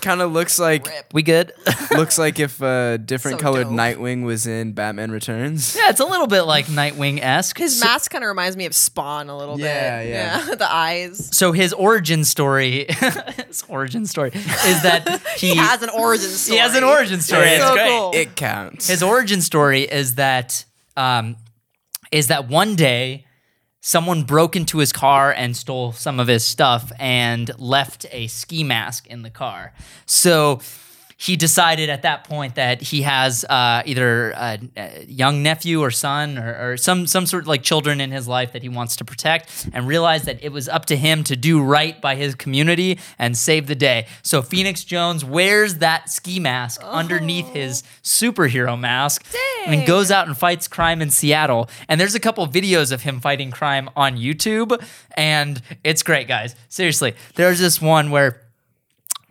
[0.00, 1.52] kind of looks like We good?
[1.90, 3.72] looks like if a different So colored dope.
[3.72, 5.76] Nightwing was in Batman Returns.
[5.76, 7.58] yeah, it's a little bit like Nightwing esque.
[7.58, 10.08] His mask kind of reminds me of Spawn a little Yeah, bit.
[10.10, 10.54] yeah.
[10.58, 11.28] the eyes.
[11.36, 12.86] so his origin story,
[13.46, 16.56] his origin story is that he, He has an origin story.
[16.58, 17.42] he has an origin story.
[17.48, 17.88] It's It's so great.
[17.88, 18.10] cool.
[18.14, 18.86] It counts.
[18.88, 20.64] His origin story is that
[20.96, 21.36] um,
[22.14, 23.26] is that one day
[23.80, 28.62] someone broke into his car and stole some of his stuff and left a ski
[28.62, 29.72] mask in the car.
[30.06, 30.60] So
[31.24, 35.90] he decided at that point that he has uh, either a, a young nephew or
[35.90, 38.94] son or, or some some sort of like children in his life that he wants
[38.96, 42.34] to protect and realized that it was up to him to do right by his
[42.34, 44.06] community and save the day.
[44.22, 49.24] So Phoenix Jones wears that ski mask underneath his superhero mask
[49.66, 51.70] and goes out and fights crime in Seattle.
[51.88, 54.78] And there's a couple videos of him fighting crime on YouTube
[55.16, 56.54] and it's great guys.
[56.68, 57.14] Seriously.
[57.36, 58.43] There's this one where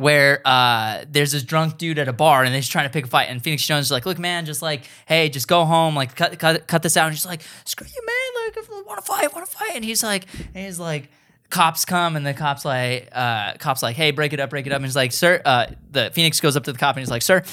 [0.03, 3.07] where uh, there's this drunk dude at a bar and he's trying to pick a
[3.07, 6.13] fight, and Phoenix Jones is like, "Look, man, just like, hey, just go home, like,
[6.15, 8.45] cut, cut, cut this out." And she's like, "Screw you, man!
[8.45, 11.09] Like, if I want to fight, want to fight." And he's like, and he's like,
[11.49, 14.73] cops come, and the cops like, uh, cops like, "Hey, break it up, break it
[14.73, 17.11] up." And he's like, "Sir," uh, the Phoenix goes up to the cop and he's
[17.11, 17.43] like, "Sir."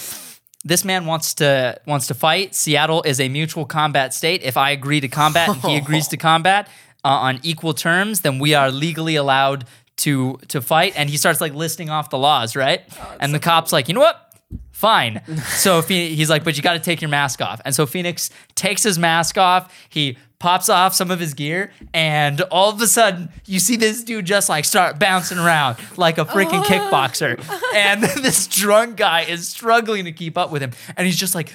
[0.63, 2.55] This man wants to wants to fight.
[2.55, 4.43] Seattle is a mutual combat state.
[4.43, 6.69] If I agree to combat and he agrees to combat
[7.03, 9.65] uh, on equal terms, then we are legally allowed
[10.01, 10.95] to to fight.
[10.97, 12.83] And he starts like listing off the laws, right?
[12.99, 14.27] Oh, and the cops like, you know what?
[14.73, 15.23] Fine.
[15.49, 17.61] so Phoe- he's like, but you got to take your mask off.
[17.65, 19.73] And so Phoenix takes his mask off.
[19.89, 24.03] He pops off some of his gear, and all of a sudden, you see this
[24.03, 27.39] dude just like start bouncing around like a freaking kickboxer.
[27.75, 30.73] And this drunk guy is struggling to keep up with him.
[30.97, 31.53] And he's just like,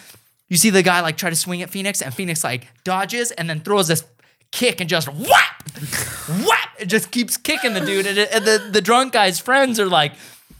[0.49, 3.49] you see the guy like try to swing at Phoenix, and Phoenix like dodges and
[3.49, 4.03] then throws this
[4.51, 5.63] kick and just whap,
[6.45, 6.64] whap.
[6.85, 8.05] It just keeps kicking the dude.
[8.05, 10.13] And, it- and the, the drunk guy's friends are like,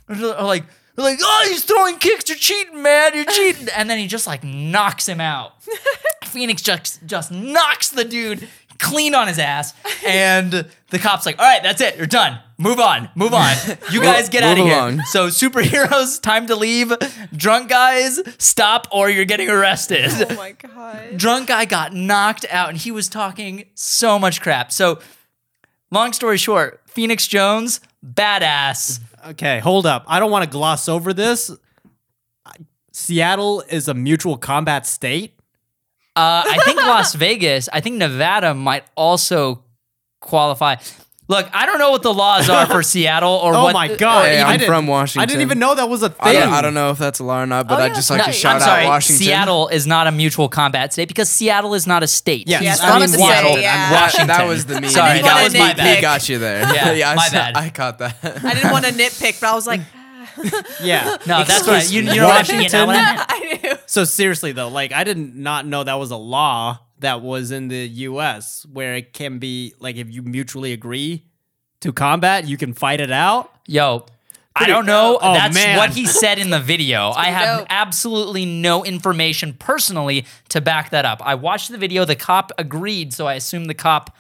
[0.10, 0.64] are like,
[0.98, 2.28] are like, oh, he's throwing kicks.
[2.28, 3.14] You're cheating, man.
[3.14, 3.68] You're cheating.
[3.76, 5.54] And then he just like knocks him out.
[6.26, 9.74] Phoenix just just knocks the dude clean on his ass,
[10.06, 10.52] and
[10.90, 11.96] the cops like, all right, that's it.
[11.96, 12.40] You're done.
[12.58, 13.08] Move on.
[13.16, 13.56] Move on.
[13.90, 14.74] You guys get out of here.
[14.74, 15.02] along.
[15.04, 16.92] So superheroes, time to leave.
[17.34, 20.12] Drunk guys, stop, or you're getting arrested.
[20.30, 21.18] Oh my god.
[21.18, 24.72] Drunk guy got knocked out, and he was talking so much crap.
[24.74, 25.00] So,
[25.92, 29.00] long story short, Phoenix Jones, badass.
[29.30, 30.06] Okay, hold up.
[30.08, 31.52] I don't want to gloss over this.
[32.92, 35.38] Seattle is a mutual combat state.
[36.16, 39.64] Uh, I think Las Vegas, I think Nevada might also
[40.22, 40.76] qualify.
[41.28, 43.74] Look, I don't know what the laws are for Seattle or Oh what.
[43.74, 44.26] my god!
[44.26, 45.24] Hey, I I'm didn't- from Washington.
[45.24, 46.18] I didn't even know that was a thing.
[46.20, 48.12] I don't, I don't know if that's a law or not, but Oh, I'd just
[48.12, 49.26] like no, to shout I'm sorry, out Washington.
[49.26, 52.48] Seattle is not a mutual combat state because Seattle is not a state.
[52.48, 53.90] Yeah, Yes, I I mean, was about Seattle, say, yeah.
[53.90, 54.28] That, Washington.
[54.28, 54.90] that was the meme.
[54.92, 56.02] Sorry, that was he- my He bad.
[56.02, 56.62] got you there.
[56.96, 57.58] Yeah, I my saw- bad.
[57.58, 58.18] I caught that.
[58.44, 59.82] I didn't want to nitpick, but I was like,
[60.82, 61.18] Yeah.
[61.26, 61.90] No, that's right.
[61.92, 62.62] You, you know what I mean?
[62.64, 63.74] You know what I knew.
[63.88, 67.68] So seriously though, like I did not know that was a law that was in
[67.68, 71.26] the US where it can be like if you mutually agree
[71.82, 73.52] to combat, you can fight it out.
[73.68, 74.06] Yo,
[74.56, 75.20] I don't know.
[75.22, 75.78] Oh, That's man.
[75.78, 77.10] what he said in the video.
[77.12, 77.68] I have dope.
[77.70, 81.22] absolutely no information personally to back that up.
[81.26, 82.06] I watched the video.
[82.06, 84.16] The cop agreed, so I assume the cop.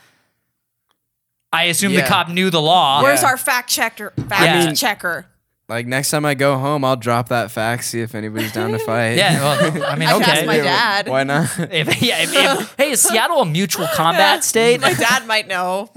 [1.54, 3.02] I assume the cop knew the law.
[3.02, 3.30] Where's Yeah.
[3.30, 4.12] our fact checker?
[4.28, 4.74] Fact Yeah.
[4.74, 5.28] checker.
[5.68, 7.90] Like next time I go home, I'll drop that fax.
[7.90, 9.18] see if anybody's down to fight.
[9.18, 10.46] Yeah, well, I mean, I can ask okay.
[10.46, 11.08] my dad.
[11.08, 11.50] Why not?
[11.72, 14.80] If, yeah, if, if- hey, is Seattle a mutual combat state?
[14.82, 15.90] My dad might know.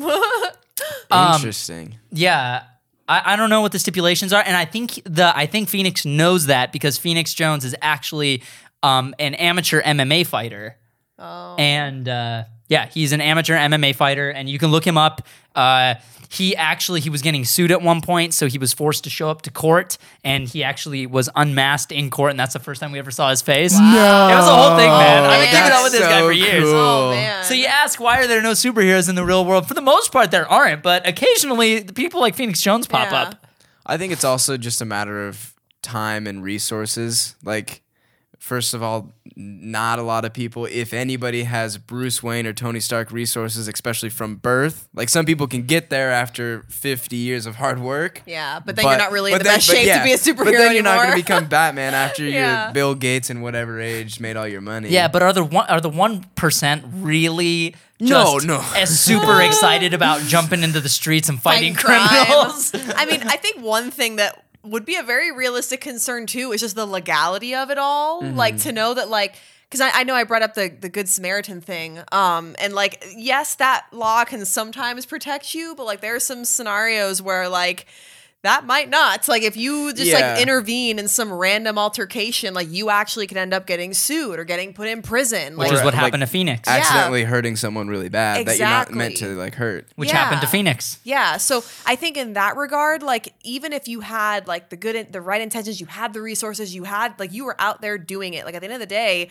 [1.11, 1.99] Um, Interesting.
[2.11, 2.63] Yeah.
[3.09, 6.05] I, I don't know what the stipulations are, and I think the I think Phoenix
[6.05, 8.43] knows that because Phoenix Jones is actually
[8.83, 10.77] um, an amateur MMA fighter,
[11.19, 11.57] oh.
[11.59, 15.27] and uh, yeah, he's an amateur MMA fighter, and you can look him up.
[15.55, 15.95] Uh,
[16.31, 19.31] he actually he was getting sued at one point, so he was forced to show
[19.31, 22.93] up to court, and he actually was unmasked in court, and that's the first time
[22.93, 23.73] we ever saw his face.
[23.73, 25.25] No, it was a whole thing, man.
[25.25, 26.65] I've been keeping up with this guy for years.
[26.65, 26.75] cool.
[26.75, 27.45] Oh man.
[27.45, 29.67] So you ask, why are there no superheroes in the real world?
[29.67, 33.23] For the most part, there aren't, but occasionally people like Phoenix Jones pop Yeah.
[33.23, 33.47] up.
[33.87, 37.37] I think it's also just a matter of time and resources.
[37.43, 37.81] Like,
[38.49, 42.81] first of all, not a lot of people, if anybody, has Bruce Wayne or Tony
[42.81, 44.89] Stark resources, especially from birth.
[44.95, 48.23] Like, some people can get there after 50 years of hard work.
[48.27, 50.17] yeah, but then you're not really in the then- best shape yeah, to be a
[50.17, 52.65] superhero But then you're not going to become Batman after Yeah.
[52.65, 54.89] you're Bill Gates and whatever age made all your money.
[54.89, 58.65] Yeah, but are the one are the one percent really No, just no.
[58.75, 62.73] as super excited about jumping into the streets and fighting criminals?
[62.75, 66.61] I mean, I think one thing that would be a very realistic concern too is
[66.61, 68.23] just the legality of it all.
[68.23, 68.37] Mm-hmm.
[68.37, 69.37] Like to know that like
[69.69, 73.05] because I, I know I brought up the the Good Samaritan thing, um, and like
[73.17, 77.87] yes, that law can sometimes protect you, but like there are some scenarios where like
[78.43, 79.27] that might not.
[79.27, 80.33] Like if you just Yeah.
[80.33, 84.45] like intervene in some random altercation, like you actually could end up getting sued or
[84.45, 85.57] getting put in prison.
[85.57, 86.69] Which is what like, happened to Phoenix.
[86.69, 89.87] accidentally hurting someone really bad that you're not meant to like hurt.
[89.97, 90.99] which happened to Phoenix.
[91.03, 95.13] Yeah, so I think in that regard, like even if you had like the good,
[95.13, 98.35] the right intentions, you had the resources, you had like you were out there doing
[98.35, 98.45] it.
[98.45, 99.31] Like at the end of the day,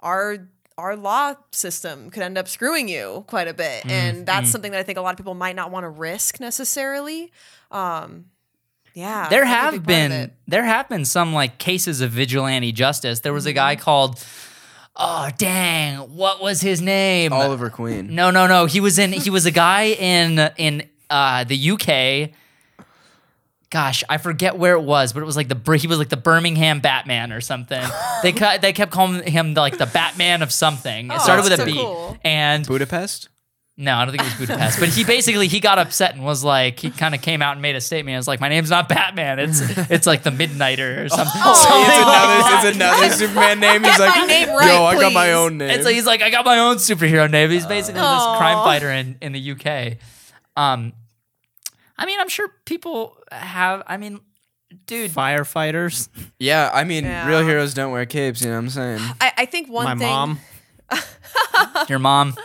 [0.00, 0.38] our
[0.78, 4.78] our law system could end up screwing you quite a bit, and that's something that
[4.78, 7.32] I think a lot of people might not want to risk necessarily.
[7.70, 8.26] Um,
[8.94, 12.00] yeah, There that'd be have big part of been there have been some like cases
[12.00, 13.20] of vigilante justice.
[13.20, 13.54] There was a Mm-hmm.
[13.56, 14.24] guy called
[14.96, 17.32] Oh dang, what was his name?
[17.32, 18.14] Oliver Queen.
[18.14, 18.66] No, no, no.
[18.66, 19.10] He was in.
[19.12, 22.30] He was a guy in in uh, the UK.
[23.70, 26.16] Gosh, I forget where it was, but it was like the he was like the
[26.16, 27.82] Birmingham Batman or something.
[28.22, 28.62] they cut.
[28.62, 31.06] They kept calling him like the Batman of something.
[31.08, 31.76] It Oh, started with a that's B.
[31.76, 32.16] so cool.
[32.22, 33.30] And Budapest?
[33.76, 34.78] No, I don't think it was Budapest.
[34.78, 37.62] but he basically he got upset and was like he kind of came out and
[37.62, 38.14] made a statement.
[38.14, 39.38] It was like my name's not Batman.
[39.40, 39.60] It's
[39.90, 41.40] it's like the Midnighter or something.
[41.44, 41.54] Oh.
[41.54, 42.64] something like another, that.
[42.66, 43.82] it's another Superman name.
[43.84, 45.70] He's like, my name right, yo, I got my please." own name.
[45.70, 47.50] And so he's like, I got my own superhero name.
[47.50, 48.38] He's basically this Aw.
[48.38, 49.98] crime fighter in, in the UK.
[50.56, 50.92] Um,
[51.98, 53.82] I mean, I'm sure people have.
[53.88, 54.20] I mean,
[54.86, 56.08] dude, Firefighters.
[56.38, 57.26] yeah, I mean, Yeah.
[57.26, 58.40] real heroes don't wear capes.
[58.42, 59.00] You know what I'm saying?
[59.20, 60.08] I, I think one My thing.
[60.08, 60.38] mom.
[61.88, 62.36] your mom,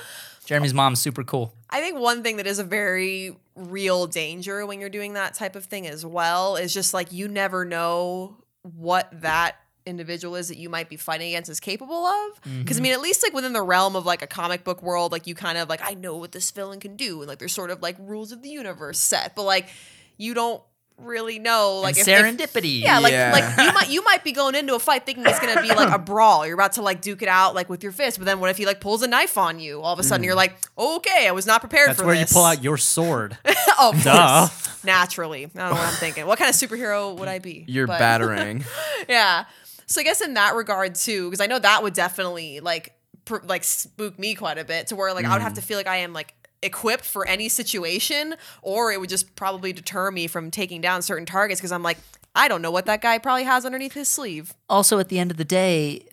[0.49, 1.53] Jeremy's mom's super cool.
[1.69, 5.55] I think one thing that is a very real danger when you're doing that type
[5.55, 10.57] of thing as well is just like you never know what that individual is that
[10.57, 12.41] you might be fighting against is capable of.
[12.41, 12.83] Because I mm-hmm.
[12.83, 15.35] mean, at least like within the realm of like a comic book world, like you
[15.35, 17.83] kind of like I know what this villain can do, and like there's sort of
[17.83, 19.69] like rules of the universe set, but like
[20.17, 20.63] you don't
[21.01, 22.81] really know like and if, if- serendipity.
[22.81, 23.31] yeah, like Yeah.
[23.31, 25.93] like you might you might be going into a fight thinking it's gonna be like
[25.93, 26.45] a brawl.
[26.45, 28.57] You're about to like duke it out like with your fist, but then what if
[28.57, 29.81] he like pulls a knife on you?
[29.81, 32.29] All of a sudden you're like, okay, I was not prepared That's for where this.
[32.29, 33.37] you pull out your sword.
[33.45, 34.47] oh, of Duh.
[34.47, 34.83] course.
[34.83, 36.25] Naturally, I don't know what I'm thinking.
[36.25, 37.65] What kind of superhero would I be?
[37.69, 38.63] You're But- battering.
[39.07, 39.45] yeah.
[39.87, 42.93] So I guess in that regard too, because I know that would definitely like
[43.25, 45.43] pr- like spook me quite a bit to where like I would Mm.
[45.43, 49.35] have to feel like I am like equipped for any situation, or it would just
[49.35, 51.97] probably deter me from taking down certain targets because I'm like
[52.35, 54.53] I don't know what that guy probably has underneath his sleeve.
[54.69, 56.05] Also, at the end of the day,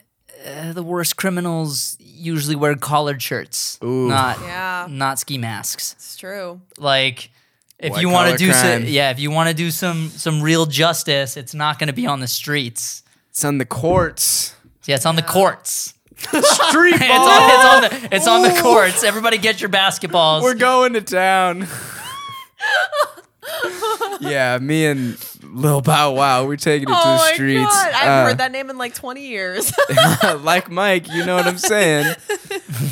[0.47, 4.09] uh, the worst criminals usually wear collared shirts, Ooh.
[4.09, 4.87] not Yeah.
[4.89, 5.93] not ski masks.
[5.93, 6.61] It's true.
[6.79, 7.31] Like.
[7.79, 10.09] If White you want to collar do so, yeah, if you want to do some
[10.09, 13.03] some real justice, it's not going to be on the streets.
[13.29, 14.55] It's on the courts.
[14.87, 15.93] Yeah, it's on the courts.
[16.19, 16.35] Street
[16.97, 19.05] It's on, it's on the it's on the courts.
[19.05, 20.43] Everybody get your basketballs.
[20.43, 21.67] We're going to town.
[24.21, 27.65] yeah, me and Lil Bow Wow, we're taking it to oh the streets.
[27.65, 29.73] god, I Uh, haven't heard that name in like 20 years.
[30.41, 32.15] like Mike, you know what I'm saying?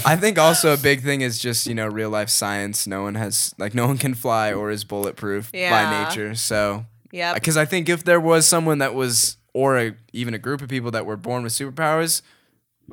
[0.04, 2.86] I think also a big thing is just, you know, real life science.
[2.86, 6.34] No one has, like, no one can fly or is bulletproof by nature.
[6.34, 7.34] So, Yep.
[7.34, 10.68] because I think if there was someone that was, or a, even a group of
[10.68, 12.22] people that were born with superpowers,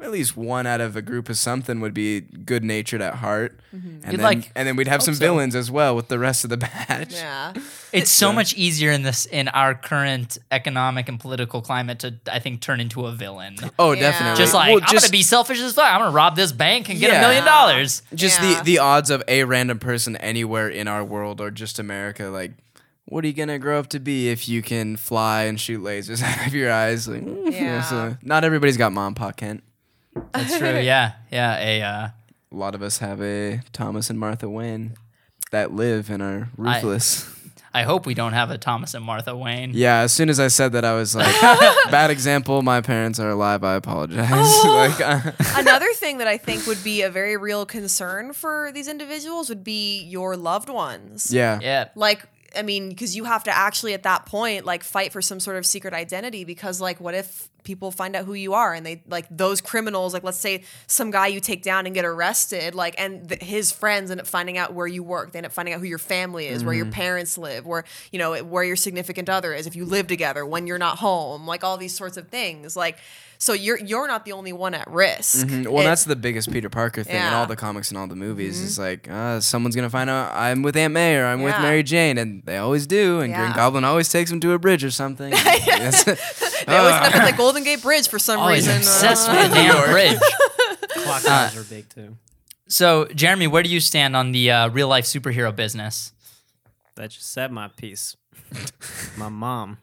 [0.01, 3.59] at least one out of a group of something would be good natured at heart,
[3.75, 3.87] mm-hmm.
[4.03, 5.19] and You'd then like- and then we'd have some so.
[5.19, 7.13] villains as well with the rest of the batch.
[7.13, 7.53] Yeah.
[7.91, 12.39] It's so much easier in this in our current economic and political climate to I
[12.39, 13.57] think turn into a villain.
[13.77, 14.01] Oh, Yeah.
[14.11, 14.37] definitely.
[14.37, 15.91] Just like Well, I'm gonna be selfish as fuck.
[15.91, 17.21] I'm gonna rob this bank and get a Yeah.
[17.21, 18.01] million dollars.
[18.15, 18.59] just Yeah.
[18.59, 22.53] the the odds of a random person anywhere in our world or just America, like.
[23.05, 26.23] What are you gonna grow up to be if you can fly and shoot lasers
[26.23, 27.09] out of your eyes?
[27.09, 27.81] Like, Yeah.
[27.81, 29.63] so not everybody's got mom, pa, Kent.
[30.33, 30.79] That's true.
[30.79, 31.57] Yeah, yeah.
[31.59, 32.07] A uh,
[32.51, 34.95] A lot of us have a Thomas and Martha Wayne
[35.51, 37.29] that live and are ruthless.
[37.73, 39.71] I hope we don't have a Thomas and Martha Wayne.
[39.73, 41.33] yeah, as soon as I said that, I was like,
[41.89, 42.61] bad example.
[42.61, 43.63] My parents are alive.
[43.63, 44.27] I apologize.
[44.65, 48.89] like, uh, Another thing that I think would be a very real concern for these
[48.89, 51.31] individuals would be your loved ones.
[51.33, 51.59] yeah.
[51.61, 51.87] Yeah.
[51.95, 55.39] Like, I mean, because you have to actually at that point like fight for some
[55.39, 56.43] sort of secret identity.
[56.43, 60.13] Because like, what if people find out who you are and they like those criminals?
[60.13, 63.71] Like, let's say some guy you take down and get arrested, like, and th- his
[63.71, 65.31] friends end up finding out where you work.
[65.31, 66.93] They end up finding out who your family is, where your mm-hmm.
[66.93, 70.67] parents live, where you know where your significant other is, if you live together, when
[70.67, 72.75] you're not home, like all these sorts of things.
[72.75, 72.97] Like,
[73.41, 75.47] so you're you're not the only one at risk.
[75.47, 78.05] Mm, Well, It- that's the biggest Peter Parker thing in all the comics and all
[78.07, 78.59] the movies.
[78.61, 81.81] Is like, uh, someone's gonna find out I'm with Aunt May or I'm with Mary
[81.83, 83.19] Jane, and they always do.
[83.19, 85.33] And Green Goblin always takes them to a bridge or something.
[86.67, 88.77] They always end up at the Golden Gate Bridge for some Always reason.
[88.81, 90.19] obsessed Uh, with the bridge.
[91.03, 92.17] Clock towers are big too.
[92.67, 96.13] So, Jeremy, where do you stand on the uh, real life superhero business?
[96.95, 98.15] That just said my piece.
[99.17, 99.79] my mom.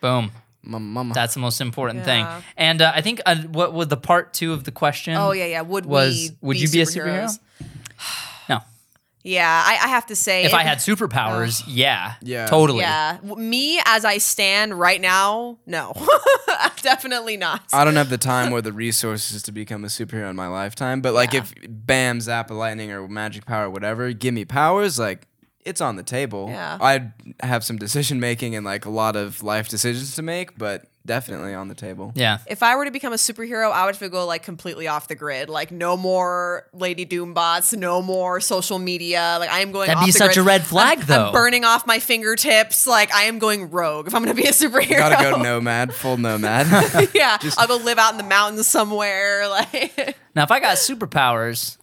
[0.00, 0.30] Boom.
[0.64, 1.14] My mama.
[1.14, 2.04] That's the most important Yeah.
[2.38, 2.44] thing.
[2.56, 5.14] And uh, I think uh, what was the part two of the question?
[5.16, 5.60] Oh yeah, yeah.
[5.60, 7.38] Would Was we would you be a superhero?
[8.48, 8.60] No.
[9.22, 12.46] Yeah, I, I have to say, If it- I had superpowers, yeah, Yeah.
[12.46, 12.80] totally.
[12.80, 15.94] yeah, me as I stand right now, no,
[16.82, 17.62] definitely not.
[17.72, 21.00] I don't have the time or the resources to become a superhero in my lifetime.
[21.00, 21.40] But like, Yeah.
[21.40, 25.26] if bam, zap of lightning or magic power, whatever, give me powers, like
[25.64, 26.46] it's on the table.
[26.48, 26.78] Yeah.
[26.80, 30.84] I'd have some decision making and like a lot of life decisions to make, but
[31.06, 32.12] definitely on the table.
[32.14, 32.38] Yeah.
[32.46, 35.08] If I were to become a superhero, I would have to go like completely off
[35.08, 35.48] the grid.
[35.48, 39.36] Like no more Lady Doombots, no more social media.
[39.38, 39.86] Like I am going.
[39.88, 40.44] That'd off be the such grid.
[40.44, 41.26] a red flag, I'm, though.
[41.26, 42.86] I'm burning off my fingertips.
[42.86, 44.06] Like I am going rogue.
[44.06, 46.66] If I'm going to be a superhero, Gotta go nomad, full nomad.
[47.14, 49.48] yeah, I'll go live out in the mountains somewhere.
[49.54, 51.76] Like Now, if I got superpowers,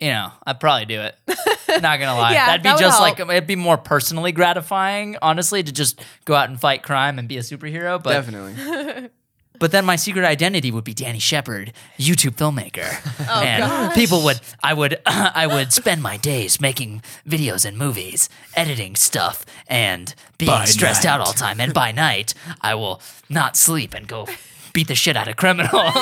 [0.00, 1.14] you know, I'd probably do it.
[1.68, 3.18] Not gonna lie, Yeah, that'd be that just help.
[3.18, 7.28] like it'd be more personally gratifying, honestly, to just go out and fight crime and
[7.28, 8.02] be a superhero.
[8.02, 9.10] But definitely.
[9.58, 12.86] but then my secret identity would be Danny Shepard, YouTube filmmaker,
[13.28, 13.94] Oh, and gosh.
[13.94, 19.44] people would I would I would spend my days making videos and movies, editing stuff,
[19.66, 21.60] and being By stressed out all the time.
[21.60, 24.26] And by night, I will not sleep and go
[24.72, 25.94] beat the shit out of criminals.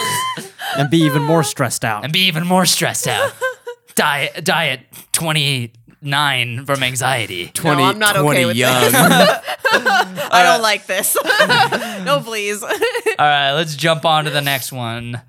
[0.77, 2.03] And be even more stressed out.
[2.05, 3.33] and be even more stressed out.
[3.95, 7.51] Die, die at 29 from anxiety.
[7.55, 8.73] 20, I'm not okay 20 with young.
[8.95, 11.17] I don't like this.
[12.05, 12.63] no, please.
[12.63, 12.71] All
[13.19, 15.21] right, let's jump on to the next one.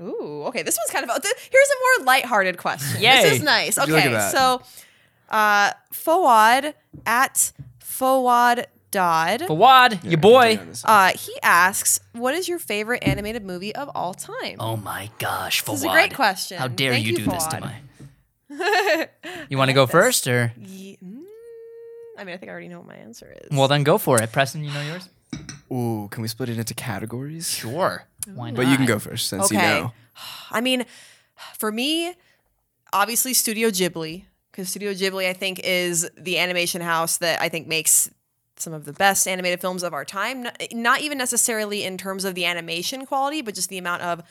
[0.00, 0.62] Ooh, okay.
[0.62, 1.22] This one's kind of.
[1.22, 3.02] th- Here's a more lighthearted question.
[3.02, 3.22] Yay.
[3.22, 3.76] This is nice.
[3.76, 4.62] What'd Okay, at so
[5.28, 9.40] uh, Fawad at Fawad Dodd.
[9.42, 10.58] Fawad, your boy.
[10.84, 15.62] Uh, he asks, "What is your favorite animated movie of all time?" Oh my gosh,
[15.62, 15.66] Fawad.
[15.72, 16.58] This is a great question.
[16.58, 17.60] How dare Thank you, you, do this to Fawad.
[17.60, 17.76] my.
[19.48, 21.22] You want to go first, or Ye- mm,
[22.18, 23.56] I mean, I think I already know what my answer is.
[23.56, 24.32] well, then go for it.
[24.32, 25.08] Preston, you know yours.
[25.72, 27.48] Ooh, can we split it into categories?
[27.48, 28.04] Sure.
[28.34, 28.56] Why not?
[28.56, 29.92] But you can go first since you know.
[30.50, 30.84] I mean,
[31.58, 32.14] for me,
[32.92, 37.68] obviously Studio Ghibli, because Studio Ghibli, I think, is the animation house that I think
[37.68, 38.10] makes
[38.60, 40.46] some of the best animated films of our time.
[40.72, 44.22] Not, even necessarily in terms of the animation quality, but just the amount of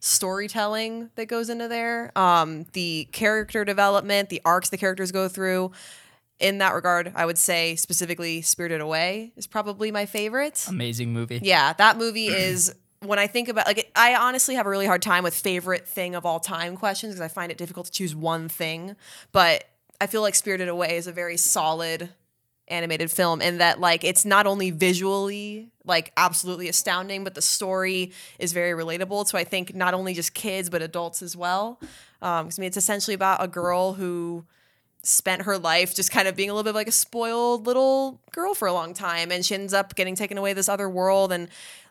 [0.00, 5.72] storytelling that goes into there, um, the character development, the arcs the characters go through.
[6.40, 10.66] In that regard, I would say specifically Spirited Away is probably my favorite.
[10.68, 11.40] Amazing movie.
[11.42, 15.02] Yeah, that movie is when I think about like I honestly have a really hard
[15.02, 18.14] time with favorite thing of all time questions because I find it difficult to choose
[18.14, 18.96] one thing,
[19.32, 19.64] but
[20.00, 22.10] I feel like Spirited Away is a very solid
[22.68, 28.10] animated film in that like it's not only visually like absolutely astounding but the story
[28.38, 31.78] is very relatable to I think not only just kids but adults as well.
[32.22, 34.44] Um 'cause, I mean it's essentially about a girl who
[35.04, 38.54] spent her life just kind of being a little bit like a spoiled little girl
[38.54, 41.48] for a long time and she ends up getting taken away this other world and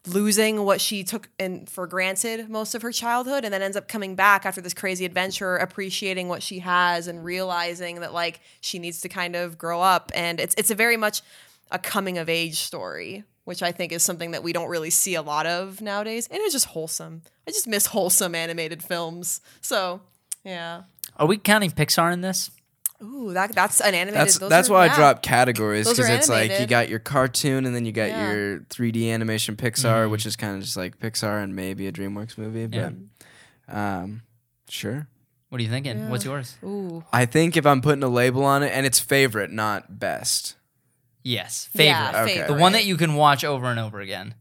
[0.07, 3.87] losing what she took in for granted most of her childhood and then ends up
[3.87, 8.79] coming back after this crazy adventure appreciating what she has and realizing that like she
[8.79, 11.21] needs to kind of grow up and it's it's a very much
[11.71, 15.15] a coming of age story which I think is something that we don't really see
[15.15, 16.27] a lot of nowadays.
[16.31, 17.23] And it's just wholesome.
[17.47, 19.41] I just miss wholesome animated films.
[19.61, 20.01] So,
[20.45, 20.83] yeah.
[21.17, 22.49] Are we counting Pixar in this?
[23.03, 24.19] Ooh, that that's an animated.
[24.21, 24.93] That's those that's are- why yeah.
[24.93, 28.07] I drop categories because are it's like you got your cartoon and then you got
[28.09, 28.31] Yeah.
[28.31, 32.37] your 3D animation Pixar, which is kind of just like Pixar and maybe a DreamWorks
[32.37, 32.67] movie.
[32.75, 32.91] Yeah.
[33.67, 34.21] But um,
[34.69, 35.07] sure.
[35.49, 36.09] What are you thinking?
[36.09, 36.55] What's yours?
[36.63, 40.55] Ooh, I think if I'm putting a label on it, and it's favorite, not best.
[41.23, 41.85] Yes, favorite.
[41.87, 42.33] Yeah, Okay.
[42.35, 42.47] favorite.
[42.55, 44.33] The one that you can watch over and over again.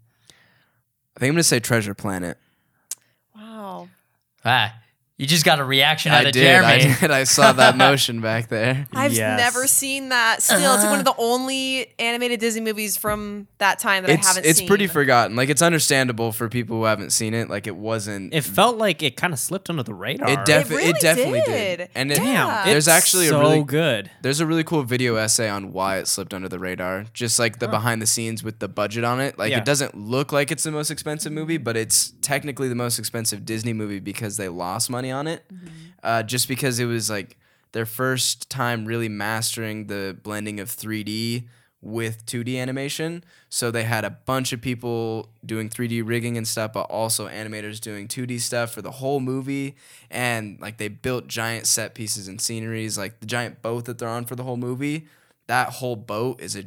[1.17, 2.39] I think I'm gonna say Treasure Planet.
[3.37, 3.89] Wow.
[4.45, 4.75] Ah,
[5.23, 6.67] you just got a reaction out I of did, Jeremy.
[6.67, 7.11] I did.
[7.13, 8.89] I saw that motion back there.
[8.93, 9.39] I've Yes.
[9.39, 10.43] never seen that.
[10.43, 11.23] Still, it's one of the uh-huh.
[11.23, 14.67] only animated Disney movies from that time that I It's haven't it's seen.
[14.67, 15.37] pretty forgotten.
[15.37, 17.49] Like it's understandable for people who haven't seen it.
[17.49, 18.35] Like it wasn't.
[18.35, 20.29] It felt like it kind of slipped under the radar.
[20.29, 21.77] It, def- It really definitely did.
[21.79, 21.89] did.
[21.95, 22.67] And it, Damn.
[22.67, 24.11] there's It's actually so a really good.
[24.23, 27.05] There's a really cool video essay on why it slipped under the radar.
[27.15, 29.39] Just like the behind the scenes with the budget on it.
[29.39, 29.59] Like Yeah.
[29.59, 33.45] it doesn't look like it's the most expensive movie, but it's technically the most expensive
[33.45, 35.45] Disney movie because they lost money on it.
[36.03, 37.37] Uh, just because it was like
[37.73, 41.45] their first time really mastering the blending of 3D
[41.83, 43.25] with 2D animation.
[43.49, 47.81] So they had a bunch of people doing 3D rigging and stuff, but also animators
[47.81, 49.75] doing 2D stuff for the whole movie.
[50.11, 54.09] And like they built giant set pieces and sceneries, like the giant boat that they're
[54.09, 55.09] on for the whole movie.
[55.49, 56.65] That whole boat is a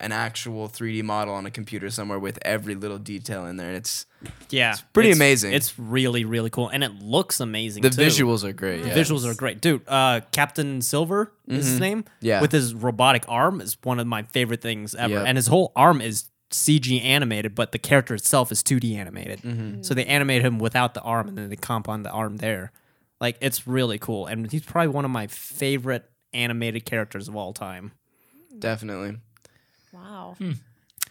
[0.00, 3.68] an actual 3D model on a computer somewhere with every little detail in there.
[3.68, 4.06] And it's
[4.48, 5.52] Yeah, pretty amazing.
[5.52, 7.82] It's really really cool, and it looks amazing.
[7.82, 8.00] the too.
[8.02, 8.82] visuals are great.
[8.82, 8.94] The yeah.
[8.94, 9.82] visuals are great, dude.
[9.88, 12.02] Uh, Captain Silver is his name.
[12.04, 12.26] Mm-hmm.
[12.26, 12.40] Yeah.
[12.40, 15.26] with his robotic arm is one of my favorite things ever, Yep.
[15.26, 19.42] and his whole arm is CG animated, but the character itself is 2D animated.
[19.42, 19.82] Mm-hmm.
[19.82, 22.72] So they animate him without the arm, and then they comp on the arm there.
[23.20, 27.52] Like it's really cool, and he's probably one of my favorite animated characters of all
[27.52, 27.90] time.
[28.58, 29.16] Definitely.
[29.92, 30.34] Wow.
[30.38, 30.52] Hmm.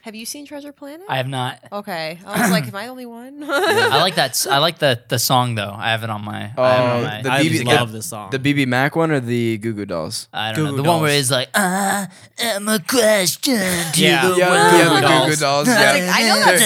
[0.07, 1.05] Have you seen Treasure Planet?
[1.09, 1.59] I have not.
[1.69, 2.17] okay.
[2.25, 3.43] I was like, am I the only one?
[3.45, 4.29] I like that.
[4.29, 5.75] s- I like the the song though.
[5.77, 6.33] I have it on my.
[6.37, 7.21] I have it on Oh, my.
[7.23, 8.29] the I BB love this song.
[8.31, 10.29] The BB Mac one or the Goo Goo Dolls?
[10.31, 10.69] I don't know.
[10.71, 11.17] Goo Goo The one where Dolls.
[11.19, 12.07] he's like, I
[12.39, 14.29] am a question to Yeah.
[14.29, 14.71] the Yeah, world.
[14.71, 15.25] Goo Goo the Dolls.
[15.25, 15.67] Goo Goo Dolls.
[15.67, 16.05] I was Yeah.
[16.05, 16.59] like, I know that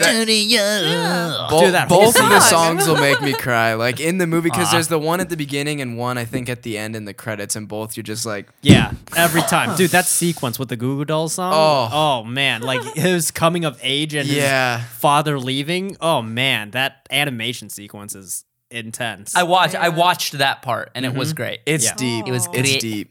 [0.00, 0.14] song.
[0.16, 1.50] To the young.
[1.50, 3.74] Bo- Dude, that both whole of the songs will make me cry.
[3.86, 4.72] Like in the movie, because Ah.
[4.72, 7.12] there's the one at the beginning and one I think at the end in the
[7.12, 9.90] credits, and both you're just like, Yeah, every time, dude.
[9.90, 11.52] That sequence with the Goo Goo Dolls song.
[11.54, 11.88] Oh.
[11.92, 14.78] oh man, like his coming of age and Yeah.
[14.80, 15.96] his father leaving.
[16.00, 19.34] Oh man, that animation sequence is intense.
[19.36, 19.74] I watched.
[19.74, 21.60] I watched that part, and it was great.
[21.66, 21.94] it's Yeah.
[21.96, 22.26] deep.
[22.28, 22.80] It was it's great.
[22.80, 23.10] deep.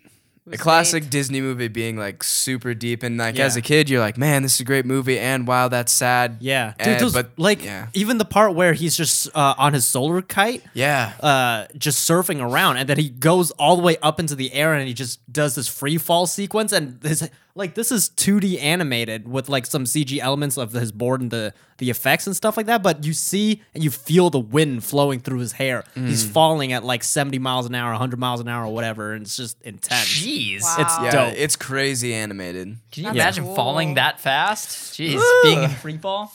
[0.52, 1.10] A classic great.
[1.12, 3.46] Disney movie being like super deep, and like Yeah.
[3.46, 6.38] as a kid, you're like, man, this is a great movie, and wow, that's sad.
[6.40, 6.88] yeah, dude.
[6.88, 7.88] Eh, those, but like yeah.
[7.96, 10.62] even the part where he's just uh, on his solar kite.
[10.76, 11.14] Yeah.
[11.20, 14.76] Uh, just surfing around, and then he goes all the way up into the air,
[14.76, 17.28] and he just does this free fall sequence, and his
[17.58, 21.54] like this is 2D animated with like some CG elements of his board and the
[21.78, 22.84] the effects and stuff like that.
[22.84, 25.84] But you see and you feel the wind flowing through his hair.
[25.96, 26.32] He's Mm.
[26.32, 29.36] falling at like 70 miles an hour, 100 miles an hour, or whatever, and it's
[29.38, 30.06] just intense.
[30.06, 30.62] Jeez.
[30.64, 30.76] Wow.
[30.80, 31.34] It's yeah, dope.
[31.38, 32.78] it's crazy animated.
[32.92, 33.56] Can you That's imagine cool.
[33.56, 34.94] falling that fast?
[34.94, 36.34] Jeez, being in free fall.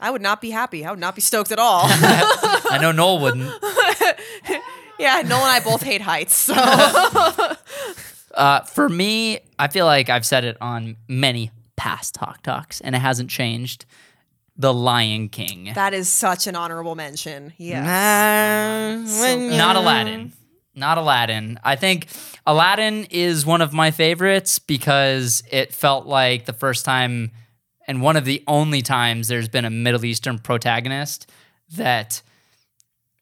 [0.00, 0.84] I would not be happy.
[0.86, 1.82] I would not be stoked at all.
[1.84, 3.42] I know Noel wouldn't.
[4.98, 6.34] yeah, Noel and I both hate heights.
[6.34, 6.54] So
[8.34, 12.94] Uh, for me, I feel like I've said it on many past Hawk Talks, and
[12.94, 13.86] it hasn't changed.
[14.56, 17.54] The Lion King, that is such an honorable mention.
[17.56, 19.02] Yeah.
[19.56, 20.32] not Aladdin.
[20.74, 21.58] Not Aladdin.
[21.64, 22.08] I think
[22.46, 27.30] Aladdin is one of my favorites because it felt like the first time
[27.90, 31.28] and one of the only times there's been a Middle Eastern protagonist
[31.72, 32.22] that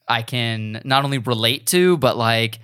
[0.07, 2.59] I can not only relate to, but like,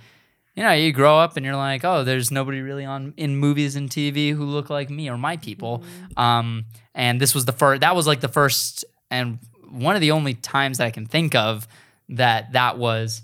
[0.55, 3.75] you know, you grow up and you're like, oh, there's nobody really on in movies
[3.75, 5.83] and TV who look like me or my people.
[6.15, 7.81] Um, and this was the first.
[7.81, 9.39] That was like the first and
[9.69, 11.67] one of the only times that I can think of
[12.09, 13.21] that that was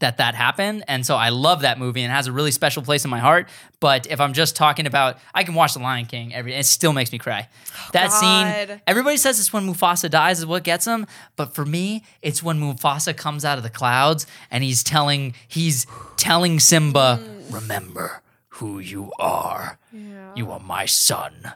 [0.00, 0.84] that that happened.
[0.88, 3.18] And so i love that movie and it has a really special place in my
[3.18, 3.48] heart.
[3.80, 6.92] But if i'm just talking about i can watch the lion king every it still
[6.92, 7.48] makes me cry.
[7.74, 11.64] Oh, that scene everybody says it's when mufasa dies is what gets him but for
[11.64, 15.86] me it's when mufasa comes out of the clouds and he's telling he's
[16.16, 17.54] telling simba mm.
[17.54, 18.22] remember
[18.56, 19.78] who you are.
[20.36, 21.52] You are my son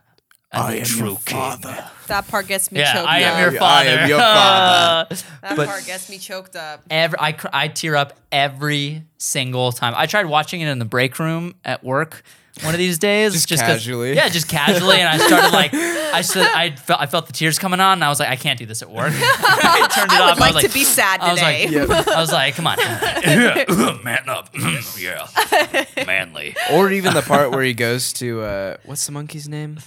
[0.53, 1.61] and the true king
[2.07, 3.41] That part gets me yeah choked i am up.
[3.41, 5.15] your I father am your father.
[5.43, 6.83] that but- part gets me choked up.
[6.91, 9.95] every I, cr- I tear up every single time.
[9.97, 12.23] I tried watching it in the break room at work
[12.63, 14.15] one of these days, Just 'cause- casually?
[14.15, 17.59] yeah, just casually, and I started like I said I felt I felt the tears
[17.59, 19.13] coming on, and I was like, I can't do this at work.
[19.15, 20.37] I turned it I off.
[20.37, 22.13] would like, was to be sad I was like, today.
[22.15, 22.79] I was like, come on,
[24.05, 24.49] man up,
[24.99, 25.27] yeah,
[26.07, 26.57] manly.
[26.73, 29.79] Or even the part where he goes to uh, what's the monkey's name?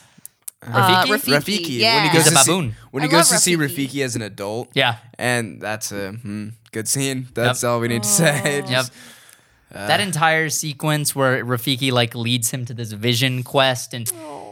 [0.61, 1.09] Uh, Rafiki?
[1.11, 1.33] Rafiki.
[1.37, 1.79] Rafiki.
[1.79, 1.95] Yeah.
[1.95, 2.75] When he He's goes a to see- baboon.
[2.91, 3.87] when he I goes love to see Rafiki.
[3.89, 4.69] Rafiki as an adult.
[4.73, 4.97] Yeah.
[5.17, 7.27] And that's a hmm, good scene.
[7.33, 8.63] That's all we need to say.
[8.67, 8.85] Yep.
[9.71, 14.11] that entire sequence where Rafiki like leads him to this vision quest and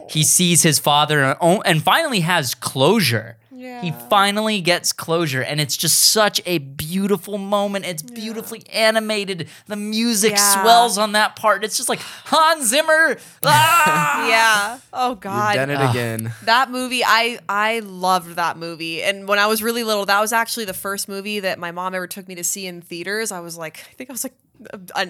[0.09, 3.37] he sees his father and, oh, and finally has closure.
[3.57, 7.85] He finally gets closure and it's just such a beautiful moment.
[7.85, 9.49] It's beautifully animated.
[9.65, 10.61] The music Yeah.
[10.61, 11.63] swells on that part.
[11.63, 13.17] It's just like Hans Zimmer.
[13.43, 14.27] Ah!
[14.27, 14.79] Yeah.
[14.93, 15.55] Oh You've God.
[15.55, 15.89] done it Ah.
[15.89, 16.33] again.
[16.43, 19.01] That movie, I I loved that movie.
[19.03, 21.95] And when I was really little, that was actually the first movie that my mom
[21.95, 23.31] ever took me to see in theaters.
[23.31, 24.33] I was like, I think I was like,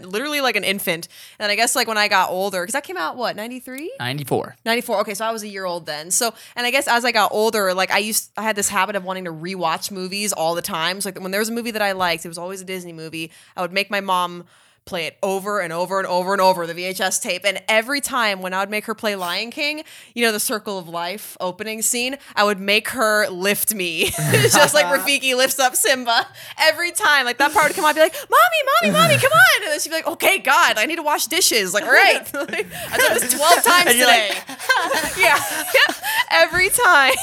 [0.04, 1.08] literally like an infant.
[1.40, 3.92] And I guess like when I got older, because that came out what ninety three.
[4.00, 4.56] 94.
[4.66, 7.12] 94 okay so i was a year old then so and i guess as i
[7.12, 10.56] got older like i used i had this habit of wanting to rewatch movies all
[10.56, 12.62] the time so like when there was a movie that i liked it was always
[12.62, 14.46] a disney movie i would make my mom
[14.88, 17.44] play it over and over and over and over the vhs tape.
[17.46, 19.84] And every time when i would make her play lion king
[20.16, 24.06] you know the circle of life opening scene i would make her lift me.
[24.32, 26.28] Just like rafiki lifts up simba.
[26.58, 29.32] Every time like that part would come on i'd be like mommy mommy mommy come
[29.32, 29.64] on!
[29.64, 31.74] And then she'd be like okay god i need to wash dishes.
[31.74, 34.30] Like all right Like, i did this 12 times today.
[34.30, 35.38] like, yeah,
[35.76, 35.94] yeah.
[36.32, 37.14] Every time.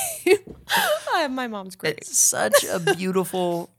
[1.34, 1.98] My mom's great.
[1.98, 3.70] It's such a beautiful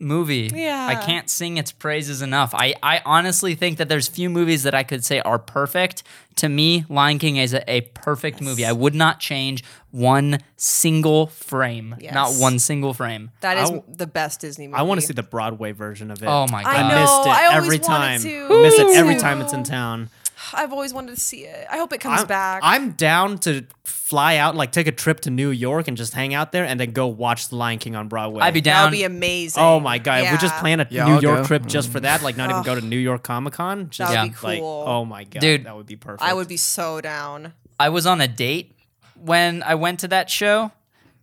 [0.00, 0.50] movie.
[0.52, 0.86] Yeah.
[0.88, 2.54] I can't sing its praises enough.
[2.54, 6.02] I, I honestly think that there's few movies that I could say are perfect.
[6.36, 8.64] To me, Lion King is a, a perfect movie.
[8.64, 11.96] I would not change one single frame.
[12.12, 13.30] Not one single frame.
[13.40, 14.78] That is I w- the best Disney movie.
[14.78, 16.26] I want to see the Broadway version of it.
[16.26, 16.74] Oh my god.
[16.74, 18.20] I I missed it I always every time.
[18.22, 18.62] to.
[18.62, 20.08] Miss it every time it's in town.
[20.52, 21.66] I've always wanted to see it.
[21.70, 22.60] I hope it comes I'm, back.
[22.64, 26.34] I'm down to fly out, like take a trip to New York and just hang
[26.34, 28.42] out there, and then go watch The Lion King on Broadway.
[28.42, 28.86] I'd be down.
[28.86, 29.62] That'd be amazing.
[29.62, 30.24] Oh my god!
[30.24, 30.60] If we just Yeah.
[30.60, 31.44] plan a Yeah, New I'll York go.
[31.44, 32.88] trip just for that, like not even go to mm.
[32.88, 33.90] New York Comic Con.
[33.90, 34.84] Just That would be like, cool.
[34.86, 35.64] oh my god, Dude.
[35.64, 36.22] that would be perfect.
[36.22, 37.52] I would be so down.
[37.78, 38.76] I was on a date
[39.14, 40.72] when I went to that show,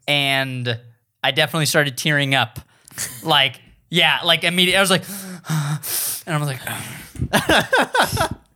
[0.07, 0.79] and
[1.23, 2.59] I definitely started tearing up.
[3.23, 3.59] like,
[3.89, 4.77] yeah, like immediately.
[4.77, 5.03] I was like,
[6.25, 8.31] and I was like,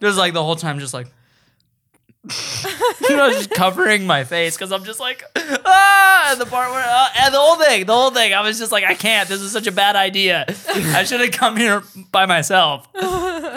[0.00, 1.06] just like the whole time, just like.
[3.08, 6.84] you know, just covering my face because I'm just like, ah, and the part where,
[6.86, 9.28] uh, and the whole thing, the whole thing, I was just like, I can't.
[9.28, 10.44] This is such a bad idea.
[10.68, 12.86] I should have come here by myself.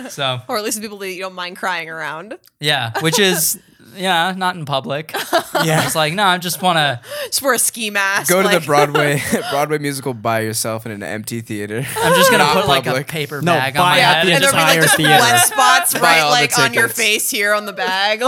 [0.09, 2.38] So Or at least people that you don't mind crying around.
[2.59, 3.59] yeah, which is
[3.96, 5.14] yeah, not in public.
[5.64, 7.00] Yeah, it's like no, I just want to.
[7.26, 8.30] Just wear a ski mask.
[8.32, 9.22] Go to the Broadway
[9.52, 11.86] Broadway musical by yourself in an empty theater.
[11.98, 13.08] I'm just gonna Not put like a public.
[13.08, 14.28] paper No, bag on buy my out head.
[14.28, 15.38] the and there'll be like entire just theater.
[15.38, 18.24] spots Buy right like on your face here on the bag.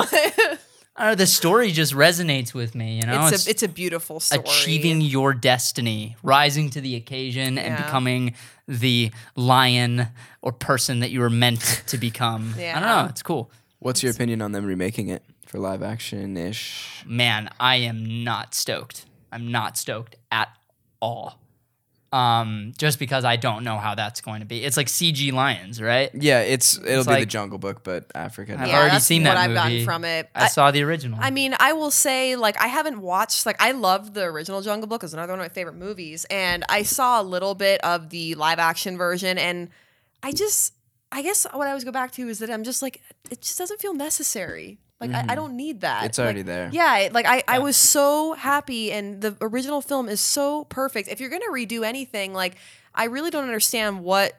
[0.96, 2.98] Uh, the story just resonates with me.
[3.00, 4.44] You know, it's, a it's a beautiful story.
[4.46, 8.36] achieving your destiny, rising to the occasion, and becoming
[8.68, 10.08] the lion
[10.44, 12.54] or person that you were meant to become.
[12.60, 13.08] I don't know.
[13.10, 13.50] It's cool.
[13.80, 15.24] What's your opinion on them remaking it
[15.54, 17.04] for live action ish?
[17.06, 19.06] Man, I am not stoked.
[19.32, 20.50] I'm not stoked at
[21.00, 21.40] all.
[22.12, 24.64] Um, just because I don't know how that's going to be.
[24.64, 26.10] It's like CG lions, right?
[26.16, 28.56] Yeah, it's it'll It's be the Jungle Book, but Africa.
[28.60, 29.56] I've Yeah, already that's seen what that I've movie.
[29.60, 30.28] gotten from it.
[30.34, 31.20] I, I- saw the original.
[31.22, 34.88] I mean, I will say, like, I haven't watched, like, I love the original Jungle
[34.88, 35.04] Book.
[35.04, 36.26] It's another one of my favorite movies.
[36.32, 39.38] And I saw a little bit of the live action version.
[39.38, 39.70] And
[40.24, 40.74] I just,
[41.12, 43.58] I guess what I always go back to is that I'm just like, it just
[43.60, 44.80] doesn't feel necessary.
[45.08, 45.36] Like, I, I mm-hmm.
[45.36, 46.06] don't need that.
[46.06, 46.70] It's already Like, there.
[46.72, 47.10] Yeah.
[47.12, 48.92] Like, I, I was so happy.
[48.92, 51.10] And the original film is so perfect.
[51.10, 52.56] If you're going to redo anything, like,
[52.96, 54.34] I really don't understand what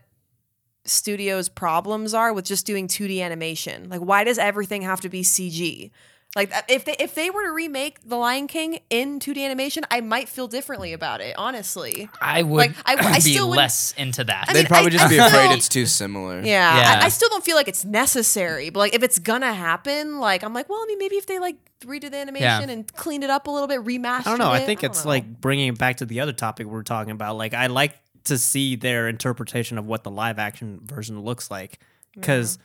[0.85, 3.89] studios' problems are with just doing 2D animation.
[3.89, 5.91] Like, why does everything have to be CG?
[6.37, 9.85] Like, uh, if they if they were to remake The Lion King in 2D animation,
[9.91, 11.37] I might feel differently about it.
[11.39, 14.47] Honestly, I would like, I- I be still wouldn't- less into that.
[14.49, 16.39] I They'd mean, probably just be I afraid it's too similar.
[16.41, 16.45] yeah,
[16.77, 17.01] Yeah.
[17.03, 18.71] I, I still don't feel like it's necessary.
[18.71, 21.39] But like, if it's gonna happen, like, I'm like, well, I mean, maybe if they
[21.39, 24.21] like redid the animation and cleaned it up a little bit, remastered.
[24.21, 24.27] It.
[24.27, 24.51] I don't know.
[24.51, 25.11] I think don't it's know.
[25.11, 27.37] like bringing it back to the other topic we we're talking about.
[27.37, 31.79] Like, I like to see their interpretation of what the live action version looks like
[32.15, 32.59] because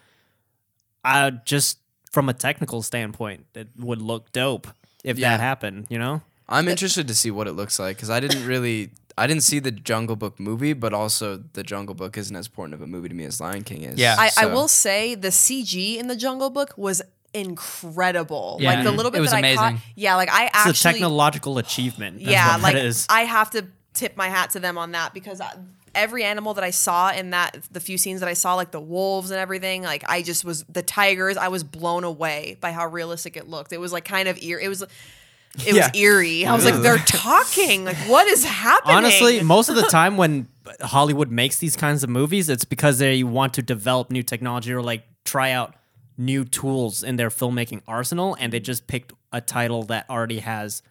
[1.04, 1.78] I just
[2.12, 4.68] from a technical standpoint, it would look dope
[5.04, 5.32] if Yeah.
[5.32, 5.88] that happened.
[5.90, 6.22] You know?
[6.48, 9.60] I'm interested to see what it looks like because I didn't really, I didn't see
[9.60, 13.10] the Jungle Book movie, but also the Jungle Book isn't as important of a movie
[13.10, 14.00] to me as Lion King is.
[14.00, 14.16] Yeah.
[14.18, 17.02] I, I will say the CG in the Jungle Book was
[17.34, 18.58] incredible.
[18.60, 18.74] Yeah.
[18.74, 19.68] like the little It bit was that I caught.
[19.74, 19.82] amazing.
[19.96, 20.90] Yeah, like I It's actually.
[20.90, 22.18] a technological achievement.
[22.20, 23.06] That's yeah, what like that is.
[23.10, 25.52] I have to tip my hat to them on that because I,
[25.96, 28.80] every animal that I saw in that the few scenes that I saw, like the
[28.80, 31.38] wolves and everything, like I just was the tigers.
[31.38, 33.72] I was blown away by how realistic it looked.
[33.74, 34.64] It was like kind of eerie.
[34.64, 34.82] It was.
[34.82, 35.88] It Yeah.
[35.88, 36.46] was eerie.
[36.46, 37.84] I was like, they're talking.
[37.84, 38.96] Like, what is happening?
[38.96, 40.48] Honestly, most of the time when
[40.82, 44.82] Hollywood makes these kinds of movies, it's because they want to develop new technology or
[44.84, 45.74] like try out
[46.18, 50.84] new tools in their filmmaking arsenal, and they just picked a title that already has,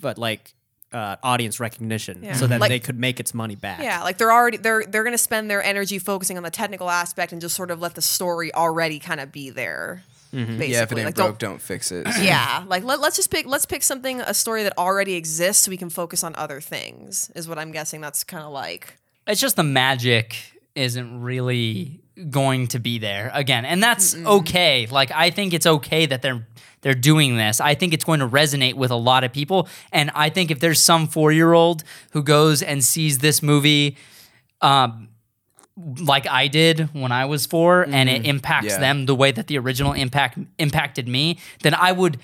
[0.00, 0.54] but like.
[0.92, 2.34] Uh, audience recognition, Yeah.
[2.34, 3.80] so that Like- they could make its money back.
[3.80, 7.30] Yeah, like they're already they're they're gonna spend their energy focusing on the technical aspect
[7.30, 10.02] and just sort of let the story already kind of be there.
[10.32, 12.06] Basically, Yeah, if it ain't like, broke, don't fix it.
[12.20, 15.70] yeah, like let, let's just pick let's pick something a story that already exists so
[15.70, 17.30] we can focus on other things.
[17.36, 18.00] Is what I'm guessing.
[18.00, 18.96] That's kind of like
[19.28, 20.34] it's just the magic
[20.74, 26.04] isn't really going to be there again and that's okay like i think it's okay
[26.06, 26.46] that they're
[26.82, 30.10] they're doing this i think it's going to resonate with a lot of people and
[30.14, 33.96] i think if there's some four-year-old who goes and sees this movie
[34.60, 35.08] um
[36.00, 38.80] like I did when I was 4 and it impacts Yeah.
[38.80, 42.18] them the way that the original impact impacted me, then I would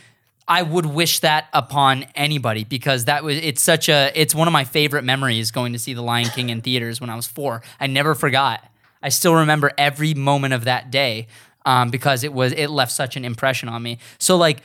[0.47, 4.53] I would wish that upon anybody because that was it's such a it's one of
[4.53, 7.63] my favorite memories going to see The Lion King in theaters when I was 4.
[7.81, 8.63] I never forgot.
[9.03, 11.27] I still remember every moment of that day
[11.65, 13.99] um, because it was it left such an impression on me.
[14.19, 14.63] So like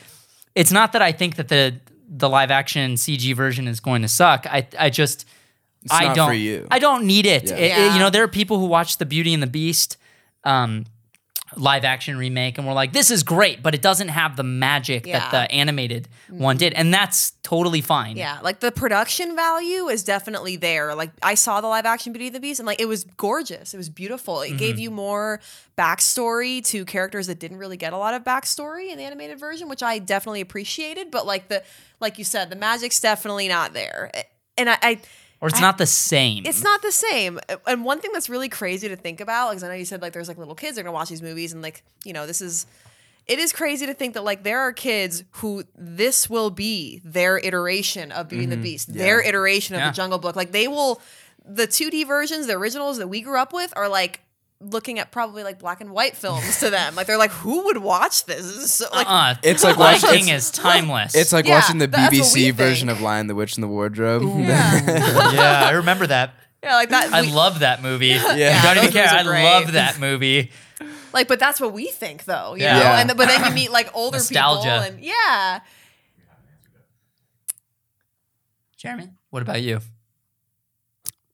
[0.55, 1.75] it's not that I think that the
[2.07, 4.45] the live action CG version is going to suck.
[4.47, 5.25] I I just
[5.89, 6.67] I not don't for you.
[6.69, 7.49] I don't need it.
[7.49, 7.55] Yeah.
[7.55, 9.97] It- it- you know, there are people who watch the Beauty and the Beast
[10.43, 10.85] um,
[11.55, 15.05] live action remake and we're like, this is great, but it doesn't have the magic
[15.05, 15.19] Yeah.
[15.19, 18.17] that the animated one did, and that's totally fine.
[18.17, 20.95] yeah, like the production value is definitely there.
[20.95, 23.73] Like I saw the live action Beauty and the Beast and like it was gorgeous.
[23.73, 24.41] It was beautiful.
[24.41, 24.83] It gave mm-hmm.
[24.83, 25.41] you more
[25.77, 29.67] backstory to characters that didn't really get a lot of backstory in the animated version,
[29.67, 31.11] which I definitely appreciated.
[31.11, 31.63] But like the
[31.99, 34.11] like you said, the magic's definitely not there.
[34.57, 35.01] And I, I
[35.41, 36.45] or it's not the same.
[36.45, 37.39] It's not the same.
[37.67, 40.13] And one thing that's really crazy to think about, because I know you said like
[40.13, 42.41] there's like little kids that are gonna watch these movies, and like you know this
[42.41, 42.67] is,
[43.27, 47.37] it is crazy to think that like there are kids who this will be their
[47.39, 48.63] iteration of Beauty and the mm-hmm.
[48.63, 49.89] Beast, their iteration of Yeah.
[49.89, 50.35] the Jungle Book.
[50.35, 51.01] Like they will,
[51.43, 54.21] the 2D versions, the originals that we grew up with, are like
[54.61, 56.95] looking at probably like black and white films to them.
[56.95, 58.41] Like they're like, who would watch this?
[58.43, 59.07] This so, like.
[59.09, 61.15] uh, It's like Lion watching- King is timeless.
[61.15, 62.99] It's like Yeah, watching the that's what we BBC version think.
[62.99, 64.23] of Lion, the Witch, and the Wardrobe.
[64.39, 66.33] yeah, I remember that.
[66.63, 67.11] yeah, like that.
[67.13, 68.07] I we- love that movie.
[68.07, 68.61] Yeah.
[68.63, 69.07] I don't even care.
[69.07, 70.51] I love that movie.
[71.13, 72.55] Like, but that's what we think, though.
[72.55, 72.73] You Yeah.
[72.75, 72.99] know, Yeah.
[73.01, 74.61] and but then you meet like older Nostalgia.
[74.61, 75.59] people, and yeah,
[78.77, 79.79] Jeremy, what about you?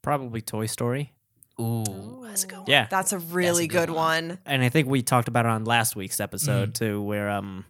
[0.01, 1.13] Probably Toy Story.
[1.59, 2.65] Ooh, that's a good one.
[2.67, 2.87] Yeah.
[2.89, 4.37] that's a really good good, one.
[4.45, 6.85] and I think we talked about it on last week's episode mm-hmm.
[6.85, 7.65] too, where um,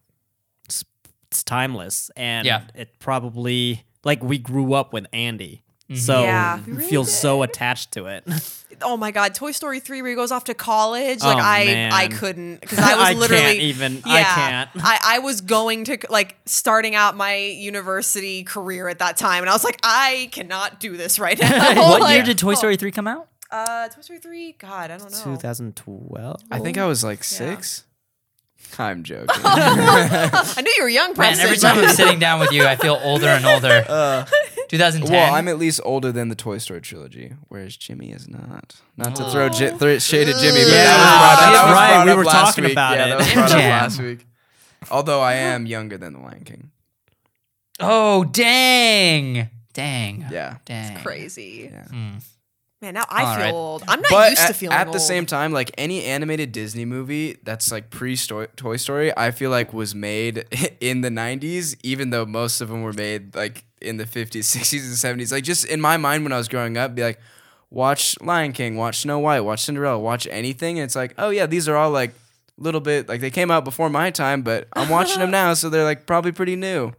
[0.65, 0.83] it's,
[1.31, 2.63] it's timeless, and Yeah.
[2.75, 5.95] it probably like we grew up with Andy, mm-hmm.
[5.95, 8.25] so Yeah, we we really feel so attached to it.
[8.83, 11.23] Oh my god, Toy Story three, where he goes off to college.
[11.23, 11.93] Like Oh, I, man.
[11.93, 14.69] I couldn't because I was I can't literally even- I can't.
[14.75, 19.49] I, I was going to like starting out my university career at that time, and
[19.49, 21.89] I was like, I cannot do this right now.
[21.89, 23.29] what Like, year did Toy oh, Story three come out?
[23.49, 24.51] Uh, Toy Story three.
[24.53, 25.17] God, I don't know.
[25.23, 26.41] 2012.
[26.51, 27.83] I think I was like six.
[28.79, 29.27] I'm joking.
[29.43, 31.43] I knew you were a young Man, person.
[31.45, 33.85] every time I'm sitting down with you, I feel older and older.
[34.69, 35.09] 2010.
[35.13, 38.75] well, I'm at least older than the Toy Story trilogy, whereas Jimmy is not.
[38.97, 41.65] Not to throw j- th- shade at Jimmy, but Yeah, that was brought, that's that
[41.65, 42.73] was right, brought we up were last talking week.
[42.73, 43.09] about yeah, it.
[43.09, 43.69] That was brought up Jam.
[43.69, 44.27] last week.
[44.91, 46.71] Although I am younger than the Lion King.
[47.79, 49.49] oh, dang.
[49.73, 50.25] Dang.
[50.31, 50.57] Yeah.
[50.65, 50.97] Dang.
[51.03, 51.69] Crazy.
[51.71, 51.87] Yeah.
[52.81, 53.53] Man, now I All feel right.
[53.53, 53.83] old.
[53.87, 54.81] I'm not But used at, to feeling old.
[54.81, 55.07] at the old.
[55.07, 59.73] same time, like any animated Disney movie that's like pre Toy Story, I feel like
[59.73, 60.45] was made
[60.79, 65.05] in the 90s, even though most of them were made like in the 50s, 60s,
[65.13, 65.31] and 70s.
[65.31, 67.19] Like just in my mind when I was growing up, be like,
[67.71, 70.77] watch Lion King, watch Snow White, watch Cinderella, watch anything.
[70.77, 72.13] And it's like, oh yeah, these are all like
[72.59, 75.69] little bit like they came out before my time, but I'm watching them now, so
[75.71, 76.91] they're like probably pretty new.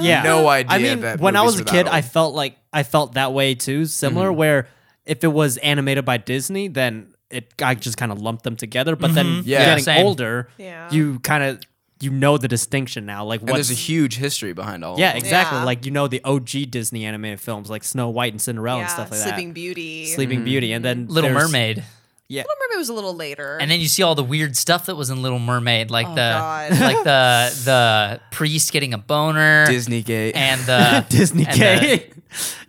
[0.00, 1.94] yeah, No idea I mean, that when I was a kid, old.
[1.94, 3.84] I felt like I felt that way too.
[3.84, 4.38] Similar, Mm-hmm.
[4.38, 4.68] where
[5.06, 8.94] if it was animated by Disney, then it I just kind of lumped them together.
[8.96, 9.48] But then Mm-hmm.
[9.48, 9.64] Yeah.
[9.64, 10.06] getting Same.
[10.06, 10.90] older, Yeah.
[10.92, 11.60] you kind of
[12.00, 13.24] you know the distinction now.
[13.24, 15.18] Like And what's there's a huge history behind all yeah, of them.
[15.22, 15.58] exactly.
[15.58, 15.64] Yeah.
[15.64, 18.90] Like you know the OG Disney animated films like Snow White and Cinderella yeah, and
[18.90, 19.28] stuff like that.
[19.28, 19.54] Sleeping that.
[19.54, 20.06] Beauty.
[20.06, 21.84] Sleeping Beauty, and then Little there's- Mermaid.
[22.32, 23.58] Yeah, Little Mermaid was a little later.
[23.60, 26.10] And then you see all the weird stuff that was in Little Mermaid, like Oh,
[26.10, 26.70] the God.
[26.80, 30.34] like the the priest getting a boner Disney Gate.
[30.34, 32.04] and the Disney and the-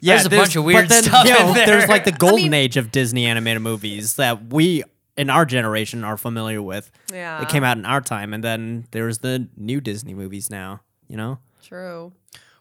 [0.01, 1.65] yeah, There's a bunch of weird then, stuff you know, in there.
[1.65, 4.83] There's like the golden mean- age of Disney animated movies that we
[5.15, 6.91] in our generation are familiar with.
[7.13, 7.41] Yeah.
[7.41, 10.81] it came out in our time, and then there's the new Disney movies now.
[11.07, 12.11] You know, True.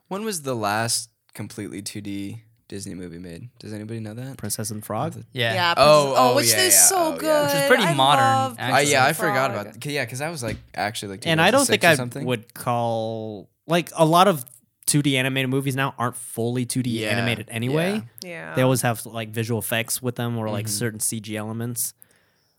[0.08, 2.40] When was the last completely 2D
[2.72, 3.50] Disney movie made?
[3.58, 4.38] Does anybody know that?
[4.38, 5.14] Princess and Frog.
[5.32, 5.52] yeah.
[5.54, 5.74] Yeah.
[5.76, 6.80] Oh, Princess- oh, which yeah, is yeah.
[6.80, 7.18] so Oh, yeah.
[7.18, 7.44] good.
[7.46, 8.58] Which is pretty I modern.
[8.58, 9.66] Uh, yeah, I and forgot Frog.
[9.66, 9.84] about.
[9.86, 11.26] Yeah, because I was like actually like.
[11.26, 12.24] and I don't think I something.
[12.24, 14.44] would call like a lot of
[14.86, 18.02] 2D animated movies now aren't fully 2D Yeah, animated anyway.
[18.22, 18.30] yeah.
[18.30, 18.54] Yeah.
[18.54, 20.52] They always have like visual effects with them or Mm-hmm.
[20.54, 21.92] like certain CG elements.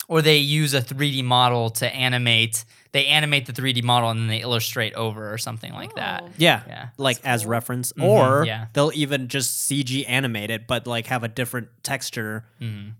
[0.07, 2.65] or they use a 3D model to animate.
[2.93, 6.23] They animate the 3D model and then they illustrate over or something like that.
[6.37, 6.87] Yeah, Yeah.
[6.97, 8.67] like as reference, or yeah.
[8.73, 12.45] they'll even just CG animate it, but like have a different texture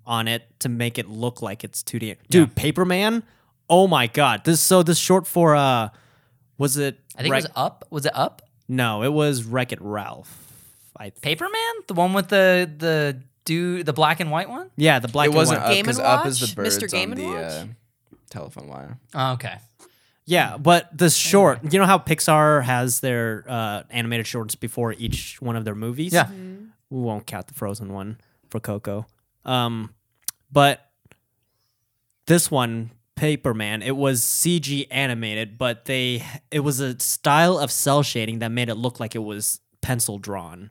[0.05, 2.17] on it to make it look like it's 2D.
[2.29, 3.21] Dude, Paperman,
[3.69, 5.89] oh my god, this so this short for uh,
[6.57, 6.99] was it?
[7.15, 7.85] I think Wreck- it was up.
[7.91, 8.41] Was it up?
[8.67, 10.39] no, it was Wreck It Ralph.
[10.97, 11.39] I think.
[11.39, 14.71] Paperman, the one with the the dude, the black and white one.
[14.75, 15.67] Yeah, the black it and wasn't white.
[15.67, 16.89] up Game because up is the birds Mr.
[16.89, 17.51] Game on and the Watch?
[17.51, 17.65] uh,
[18.29, 18.97] telephone wire.
[19.13, 19.57] Oh, okay.
[20.25, 25.41] Yeah, but the short, you know how Pixar has their uh, animated shorts before each
[25.41, 26.13] one of their movies?
[26.13, 26.29] Yeah.
[26.89, 28.19] We won't count the Frozen one
[28.49, 29.05] for Coco.
[29.45, 29.93] Um,
[30.51, 30.89] but
[32.27, 38.03] this one, Paperman, it was CG animated, but they it was a style of cel
[38.03, 40.69] shading that made it look like it was pencil drawn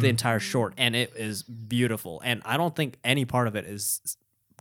[0.00, 2.20] the entire short, and it is beautiful.
[2.24, 4.16] And I don't think any part of it is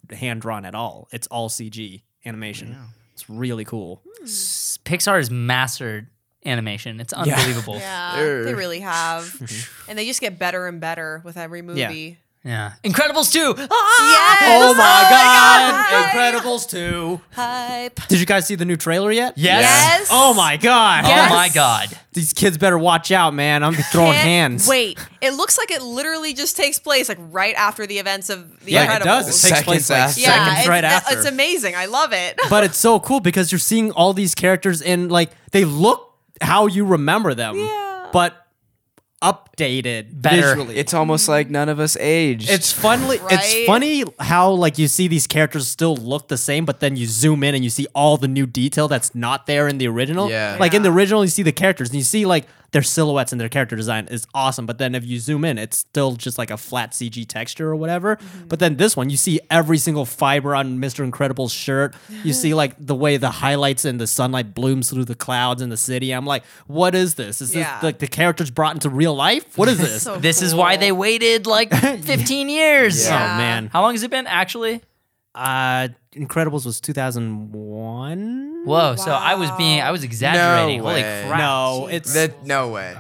[0.10, 1.08] hand drawn at all.
[1.12, 2.76] It's all CG animation.
[3.14, 4.02] It's really cool.
[4.18, 4.24] Hmm.
[4.26, 6.08] S- Pixar has mastered
[6.46, 7.00] animation.
[7.00, 7.76] It's unbelievable.
[7.80, 9.34] Yeah, They're- they really have,
[9.88, 12.18] and they just get better and better with every movie.
[12.46, 12.74] Yeah.
[12.84, 13.40] Incredibles 2.
[13.58, 13.68] Yes!
[13.72, 14.38] Ah!
[14.42, 15.90] Oh, oh my god!
[15.90, 16.10] God!
[16.44, 17.22] Incredibles 2.
[17.32, 18.00] Hype.
[18.10, 19.38] Did you guys see the new trailer yet?
[19.38, 19.62] Yes.
[19.62, 20.10] Yes.
[20.12, 21.06] Oh my god.
[21.06, 21.32] Oh yes.
[21.32, 21.88] Oh my god.
[22.12, 23.64] These kids better watch out, man.
[23.64, 24.68] I'm throwing Can't hands.
[24.68, 28.60] Wait, it looks like it literally just takes place like right after the events of
[28.66, 29.02] the Yeah, Incredibles.
[29.02, 29.28] it does.
[29.28, 30.20] It takes Seconds place like after.
[30.22, 31.18] yeah, seconds it's, right after.
[31.18, 31.76] it's amazing.
[31.76, 32.38] I love it.
[32.50, 36.68] but it's so cool because you're seeing all these characters in like they look how
[36.68, 37.56] you remember them.
[37.58, 38.10] Yeah.
[38.12, 38.43] But
[39.24, 40.56] updated Better.
[40.56, 40.76] visually.
[40.76, 42.50] It's almost like none of us aged.
[42.50, 43.06] It's funny.
[43.06, 43.22] Right?
[43.32, 47.06] It's funny how like you see these characters still look the same, but then you
[47.06, 50.30] zoom in and you see all the new detail that's not there in the original.
[50.30, 50.58] Yeah.
[50.60, 53.40] Like in the original, you see the characters and you see like their silhouettes and
[53.40, 54.66] their character design is awesome.
[54.66, 57.76] But then if you zoom in, it's still just like a flat CG texture or
[57.76, 58.18] whatever.
[58.50, 61.04] But then this one, you see every single fiber on Mr.
[61.06, 61.96] Incredible's shirt.
[62.24, 65.70] You see like the way the highlights and the sunlight blooms through the clouds in
[65.70, 66.12] the city.
[66.12, 67.40] I'm like, what is this?
[67.42, 69.58] Is this like the characters brought into real life?
[69.58, 70.04] What is this?
[70.04, 73.06] So This is why they waited like 15 years.
[73.06, 73.14] Yeah.
[73.14, 73.68] Oh man.
[73.72, 74.82] How long has it been actually?
[75.36, 78.53] Uh, Incredibles was 2001.
[78.66, 80.80] Whoa, so I was being I was exaggerating.
[80.80, 81.26] No Holy way.
[81.28, 81.40] crap.
[81.40, 82.46] No, it's that.
[82.46, 82.96] No way.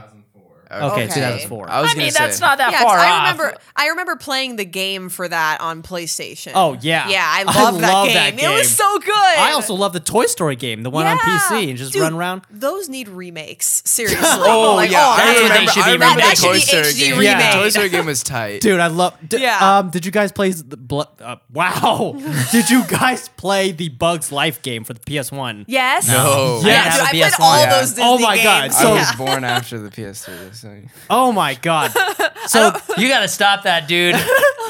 [0.75, 1.07] Okay, Okay.
[1.13, 1.69] 2004.
[1.69, 3.21] I was I gonna mean, say that's not that Yeah, 'cause far I off.
[3.39, 3.57] remember.
[3.75, 6.51] I remember playing the game for that on PlayStation.
[6.55, 7.09] Oh, yeah.
[7.09, 7.25] yeah.
[7.27, 8.15] I I love, that, love game.
[8.37, 9.13] that It was so good.
[9.13, 12.13] I also love the Toy Story game, the one on PC, and just Dude, run
[12.13, 12.43] around.
[12.49, 13.81] Those need remakes.
[13.85, 14.19] Seriously.
[14.23, 15.71] Oh Like, yeah, oh, I that's what they remember.
[15.71, 17.11] should I be remember That should be Story HD game.
[17.19, 17.25] remade.
[17.39, 18.61] Yeah, Toy Story game was tight.
[18.61, 19.13] Dude, I love.
[19.27, 19.77] D- Yeah.
[19.79, 22.15] Um, did you guys play the blo- uh, Wow?
[22.51, 25.65] did you guys play the Bugs Life game for the PS1?
[25.67, 26.07] Yes.
[26.07, 26.61] No.
[26.63, 26.95] Yes.
[27.11, 29.89] dude, I played all those Disney Oh my God, so- I was born after the
[29.89, 30.53] PS3.
[30.63, 30.81] So.
[31.09, 31.91] Oh my god!
[32.47, 34.15] So You got to stop that, dude.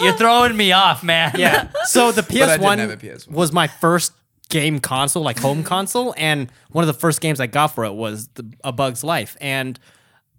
[0.01, 1.33] You're throwing me off, man.
[1.35, 3.31] yeah, so the I didn't have a PS1 PS1.
[3.31, 4.11] was my first
[4.49, 7.93] game console, like home console, and one of the first games I got for it
[7.93, 9.79] was the, A Bug's Life, and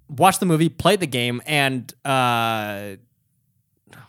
[0.09, 2.97] watched the movie, played the game, and uh,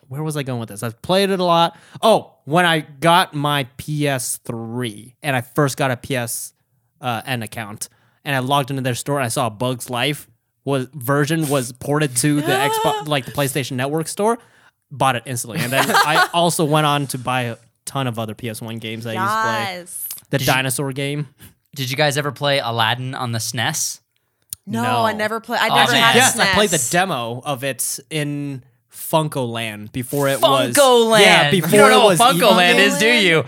[0.08, 0.82] where was I going with this?
[0.82, 1.78] I've played it a lot.
[2.02, 6.54] Oh, when I got my PS3 and I first got a PS
[7.02, 7.90] uh, N account,
[8.24, 10.28] and I logged into their store and I saw A Bug's Life
[10.66, 12.48] was version was ported to the
[12.84, 14.38] Xbox, like the PlayStation Network store.
[14.92, 18.36] Bought it instantly, and then I also went on to buy a ton of other
[18.36, 19.80] PS1 games that I used to play.
[19.80, 20.08] Yes.
[20.32, 21.28] The dinosaur game.
[21.76, 24.00] Did you guys ever play Aladdin on the SNES?
[24.68, 25.00] No, No.
[25.06, 25.60] I never played.
[25.60, 26.02] I Oh, never man.
[26.02, 26.40] had yes, SNES.
[26.42, 31.22] I played the demo of it in FuncoLand before it was FuncoLand.
[31.22, 33.44] Yeah, before you don't know it was what FuncoLand is, do you?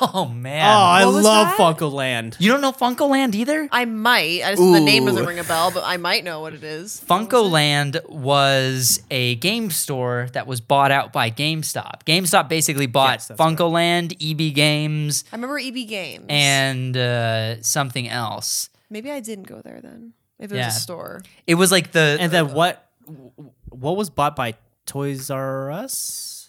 [0.14, 0.64] Oh man.
[0.64, 1.58] Oh, I What was love that?
[1.58, 2.36] FuncoLand.
[2.38, 3.68] you don't know FuncoLand either?
[3.72, 4.42] I might.
[4.44, 5.26] I just, the name doesn't Ooh.
[5.26, 7.02] ring a bell, but I might know what it is.
[7.06, 12.04] FuncoLand was a game store that was bought out by GameStop.
[12.04, 16.26] GameStop basically bought Yes, that's FuncoLand, EB Games, I remember EB Games.
[16.28, 18.70] and uh, something else.
[18.90, 20.12] maybe I didn't go there then.
[20.38, 20.66] If it Yeah.
[20.66, 21.22] was a store.
[21.48, 22.88] It was like the And then what
[23.70, 24.54] what was bought by
[24.86, 26.48] Toys R Us?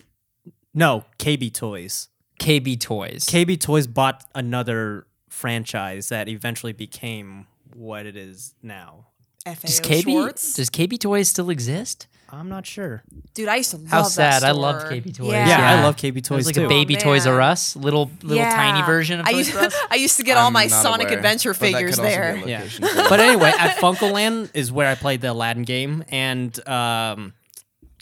[0.73, 2.09] No, KB Toys.
[2.39, 3.25] KB Toys.
[3.25, 9.07] KB Toys bought another franchise that eventually became what it is now.
[9.45, 10.53] FAO does KB Schwarz.
[10.55, 12.07] does KB Toys still exist?
[12.31, 13.01] I'm not sure.
[13.33, 13.91] Dude, I used to love that.
[13.95, 14.43] How that sad.
[14.43, 14.53] I store.
[14.61, 15.27] loved KB Toys.
[15.31, 15.47] Yeah.
[15.47, 15.79] Yeah, Yeah.
[15.79, 16.29] I love KB Toys.
[16.31, 16.65] It was like too.
[16.65, 17.41] a baby Oh, Toys R.
[17.41, 18.51] Us, little little Yeah.
[18.55, 19.75] tiny version of I Toys used, R Us.
[19.91, 22.05] I used to get all I'm my not Sonic aware, Adventure but that figures could
[22.05, 22.47] also be a there.
[22.47, 22.57] Yeah.
[22.59, 23.09] location for it.
[23.09, 27.33] but anyway, at FuncoLand is where I played the Aladdin game and um,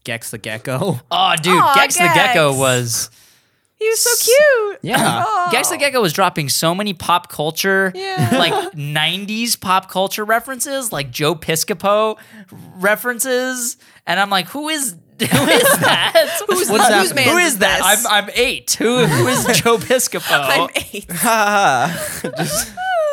[0.03, 0.99] Gex the Gecko.
[1.09, 2.59] Oh, dude, Aw, Gex the Gecko Gex.
[2.59, 3.09] was
[3.79, 4.79] He was so cute.
[4.81, 5.23] Yeah.
[5.25, 5.49] Oh.
[5.51, 8.29] Gex the Gecko was dropping so many pop culture, Yeah.
[8.37, 12.17] like '90s pop culture references, like Joe Piscopo
[12.77, 15.27] references, and I'm like, who is Who is
[15.79, 16.41] that?
[16.47, 17.25] Who's, What's whose happening?
[17.29, 17.77] Who is is that?
[17.83, 18.05] this?
[18.05, 18.71] I'm I'm eight.
[18.79, 20.25] Who who is Joe Piscopo?
[20.31, 21.07] I'm eight.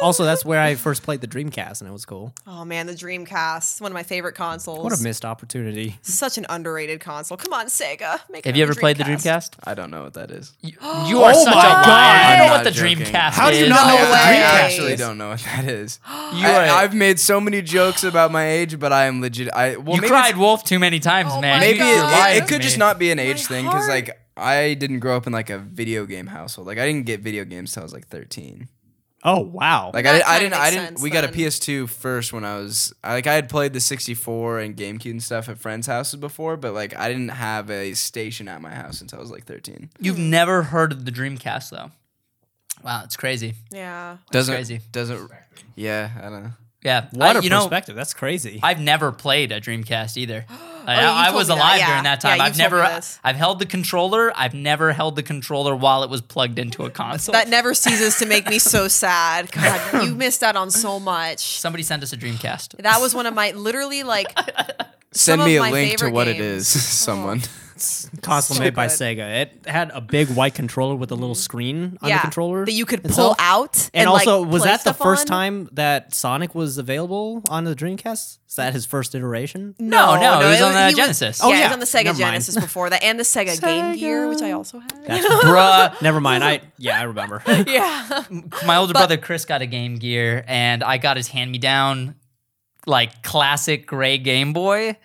[0.05, 2.35] Also, that's where I first played the Dreamcast, and it was cool.
[2.47, 4.85] Oh man, the Dreamcast, one of my favorite consoles.
[4.85, 5.97] What a missed opportunity.
[6.03, 7.37] Such an underrated console.
[7.37, 8.21] Come on, Sega.
[8.31, 9.55] Make Have you another ever played the Dreamcast?
[9.65, 10.53] I don't know what that is.
[10.61, 10.73] You,
[11.07, 11.85] you are oh such a my liar.
[11.85, 12.31] God.
[12.31, 12.99] You know I'm what the joking.
[12.99, 13.59] Dreamcast How is.
[13.59, 14.19] do you not know what the way.
[14.19, 14.55] Dreamcast?
[14.55, 16.01] I actually don't know what that is.
[16.35, 19.53] You I, are- I've made so many jokes about my age, but I am legit.
[19.55, 21.61] I well, you cried wolf too many times, Oh man.
[21.61, 22.13] Maybe You- it, you're God.
[22.13, 25.17] lying it, could just not be an age My thing because like I didn't grow
[25.17, 26.67] up in like a video game household.
[26.67, 28.69] Like I didn't get video games till I was like 13.
[29.27, 29.91] Oh wow!
[29.95, 31.37] Like That I, I kinda didn't I makes didn't sense we got a then.
[31.37, 35.23] PS2 first when I was I, like I had played the 64 and GameCube and
[35.23, 39.01] stuff at friends' houses before, but like I didn't have a station at my house
[39.01, 39.89] until I was like 13.
[39.99, 40.31] You've hmm.
[40.31, 41.91] never heard of the Dreamcast though.
[42.83, 43.55] Wow, it's crazy.
[43.71, 44.19] Yeah.
[44.31, 44.81] Doesn't crazy.
[44.93, 45.31] doesn't
[45.75, 46.53] yeah, I don't know.
[46.83, 47.97] Yeah, what I- a you know, perspective.
[47.97, 48.61] That's crazy.
[48.63, 50.45] I've never played a Dreamcast either.
[50.87, 51.87] Like, Oh, you I, I was me that, alive yeah.
[51.89, 52.37] during that time.
[52.39, 52.83] you I've never.
[53.25, 54.33] I've held the controller.
[54.37, 57.33] I've never held the controller while it was plugged into a console.
[57.33, 59.51] That never ceases to make me so sad.
[59.53, 61.59] God, you missed out on so much.
[61.59, 62.77] Somebody sent us a Dreamcast.
[62.83, 64.27] That was one of my literally like
[65.13, 66.75] Send me a link to what it games.
[66.75, 67.39] is, someone.
[67.39, 67.61] Uh-huh.
[68.23, 68.87] Console So made by.
[68.87, 69.43] Sega.
[69.43, 72.73] It had a big white controller with a little screen on yeah the controller that
[72.73, 73.91] you could And pull so- out.
[73.95, 75.27] And, And, also, like, was play that the first on.
[75.37, 78.39] time that Sonic was available on the Dreamcast?
[78.49, 79.75] Is that his first iteration?
[79.81, 81.41] No, no, no, it was on the he Genesis.
[81.41, 81.65] yeah, Oh, it yeah.
[81.65, 84.79] was on the Sega Genesis before that, and the Sega, Game Gear, which I also
[84.79, 84.93] had.
[85.07, 86.45] That's Bruh, never mind.
[86.45, 87.43] I yeah, I remember.
[87.67, 88.25] yeah,
[88.65, 92.15] my older brother Chris got a Game Gear, and I got his hand-me-down,
[92.87, 94.97] like classic gray Game Boy,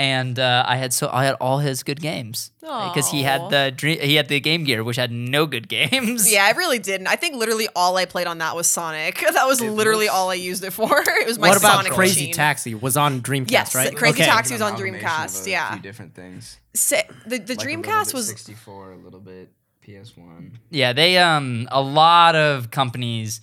[0.00, 3.70] and uh, I had so I had all his good games because he had the
[3.74, 6.32] dream, he had the Game Gear, which had no good games.
[6.32, 7.06] yeah, I really didn't.
[7.06, 9.22] I think literally all I played on that was Sonic.
[9.40, 10.88] That was literally all I used it for.
[11.20, 12.34] It was my what about Sonic Crazy machine.
[12.34, 12.74] Taxi?
[12.74, 13.94] Was on Dreamcast, Yes, right?
[13.94, 14.24] Crazy Okay.
[14.24, 15.72] Taxi was on Dreamcast, of a yeah.
[15.74, 16.58] few different things.
[16.74, 16.96] Sa-
[17.26, 19.50] the the Like Dreamcast bit was 64, a little bit
[19.86, 20.52] PS1.
[20.70, 23.40] Yeah, they um a lot of companies.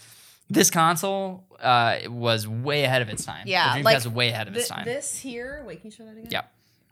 [0.50, 3.44] This console uh it was way ahead of its time.
[3.48, 4.86] yeah, the Dreamcast like was way ahead of its time.
[4.86, 6.28] This here, wait, can you show that again?
[6.30, 6.42] yeah,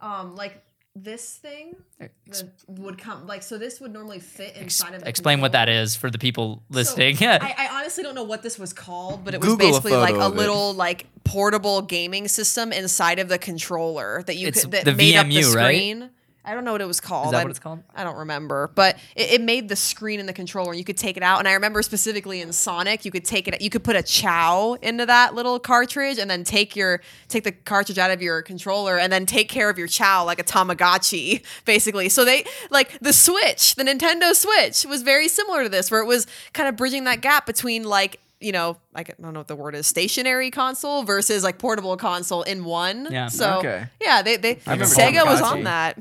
[0.01, 0.61] Um, like
[0.97, 3.57] this thing the, would come like so.
[3.57, 5.01] This would normally fit inside of.
[5.01, 7.17] The explain what that is for the people So, listening.
[7.21, 9.97] I, I honestly don't know what this was called, but it was Google a basically
[9.97, 10.37] like a of it.
[10.37, 14.93] little like portable gaming system inside of the controller that you It's could that the
[14.93, 15.99] made up the screen.
[16.01, 16.09] right?
[16.45, 16.51] Screen.
[16.51, 17.27] I don't know what it was called.
[17.27, 17.83] Is that I- what it's called?
[17.95, 20.71] I don't remember, but it, it made the screen in the controller.
[20.71, 23.47] and You could take it out, and I remember specifically in Sonic, you could take
[23.47, 23.61] it.
[23.61, 27.51] You could put a Chao into that little cartridge, and then take your take the
[27.51, 31.43] cartridge out of your controller, and then take care of your Chao like a Tamagotchi,
[31.65, 32.09] basically.
[32.09, 36.07] So they like the Switch, the Nintendo Switch, was very similar to this, where it
[36.07, 39.47] was kind of bridging that gap between like you know, like I don't know what
[39.47, 43.07] the word is, stationary console versus like portable console in one.
[43.09, 43.27] Yeah.
[43.29, 43.85] So Okay.
[44.01, 45.97] yeah, they they remember Sega was on that.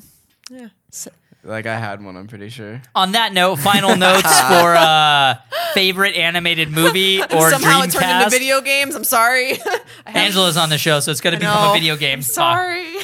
[0.51, 0.69] Yeah.
[0.91, 1.11] So-
[1.43, 2.81] Like I had one, I'm pretty sure.
[2.95, 5.35] On that note, final notes for uh
[5.75, 8.95] favorite animated movie or Somehow it turned into video games.
[8.95, 9.59] I'm sorry.
[10.07, 12.27] Angela's on the show, so it's going to become a video game talk.
[12.31, 12.95] Sorry.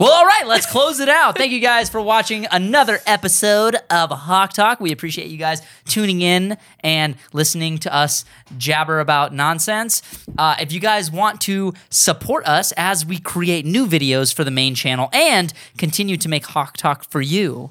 [0.00, 1.36] Well, all right, let's close it out.
[1.36, 4.80] Thank you guys for watching another episode of Hawk Talk.
[4.80, 8.24] We appreciate you guys tuning in and listening to us
[8.56, 10.00] jabber about nonsense.
[10.38, 14.50] Uh, if you guys want to support us as we create new videos for the
[14.50, 17.70] main channel and continue to make Hawk Talk for you,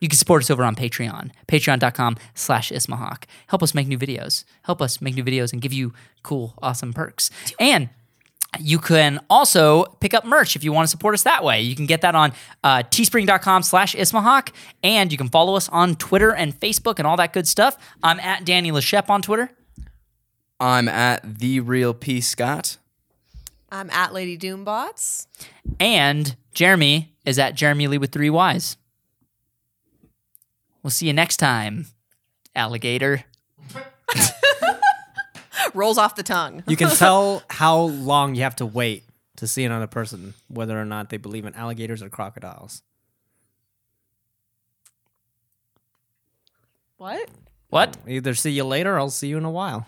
[0.00, 3.22] you can support us over on Patreon, patreon.com slash ismahawk.
[3.46, 4.42] Help us make new videos.
[4.62, 5.94] Help us make new videos and give you
[6.24, 7.30] cool, awesome perks.
[7.60, 7.88] And
[8.60, 11.60] you can also pick up merch if you want to support us that way.
[11.62, 12.32] You can get that on
[12.62, 17.16] uh, teespring.com slash ismahawk, and you can follow us on Twitter and Facebook and all
[17.16, 17.76] that good stuff.
[18.02, 19.50] I'm at Danny Leshep on Twitter.
[20.60, 22.76] I'm at the real P Scott.
[23.70, 25.26] I'm at Lady Doombots.
[25.80, 28.76] And Jeremy is at Jeremy Lee with three Y's.
[30.82, 31.86] We'll see you next time,
[32.54, 33.24] alligator.
[35.74, 36.62] Rolls off the tongue.
[36.66, 39.04] You can tell how long you have to wait
[39.36, 42.82] to see another person, whether or not they believe in alligators or crocodiles.
[46.96, 47.28] What?
[47.68, 47.96] What?
[48.06, 49.86] Either see you later or I'll see you in a while.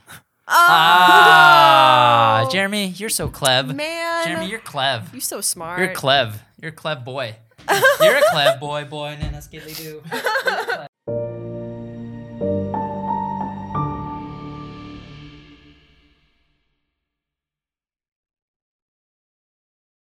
[0.49, 3.71] Ah, Jeremy, you're so clev.
[3.71, 3.75] Oh.
[3.75, 4.27] Man.
[4.27, 5.13] Jeremy, you're clev.
[5.13, 5.79] You're so smart.
[5.79, 6.35] You're clev.
[6.61, 7.37] You're a clev boy.
[8.01, 9.17] You're a clev boy, boy.
[9.21, 10.03] Nana skidly do.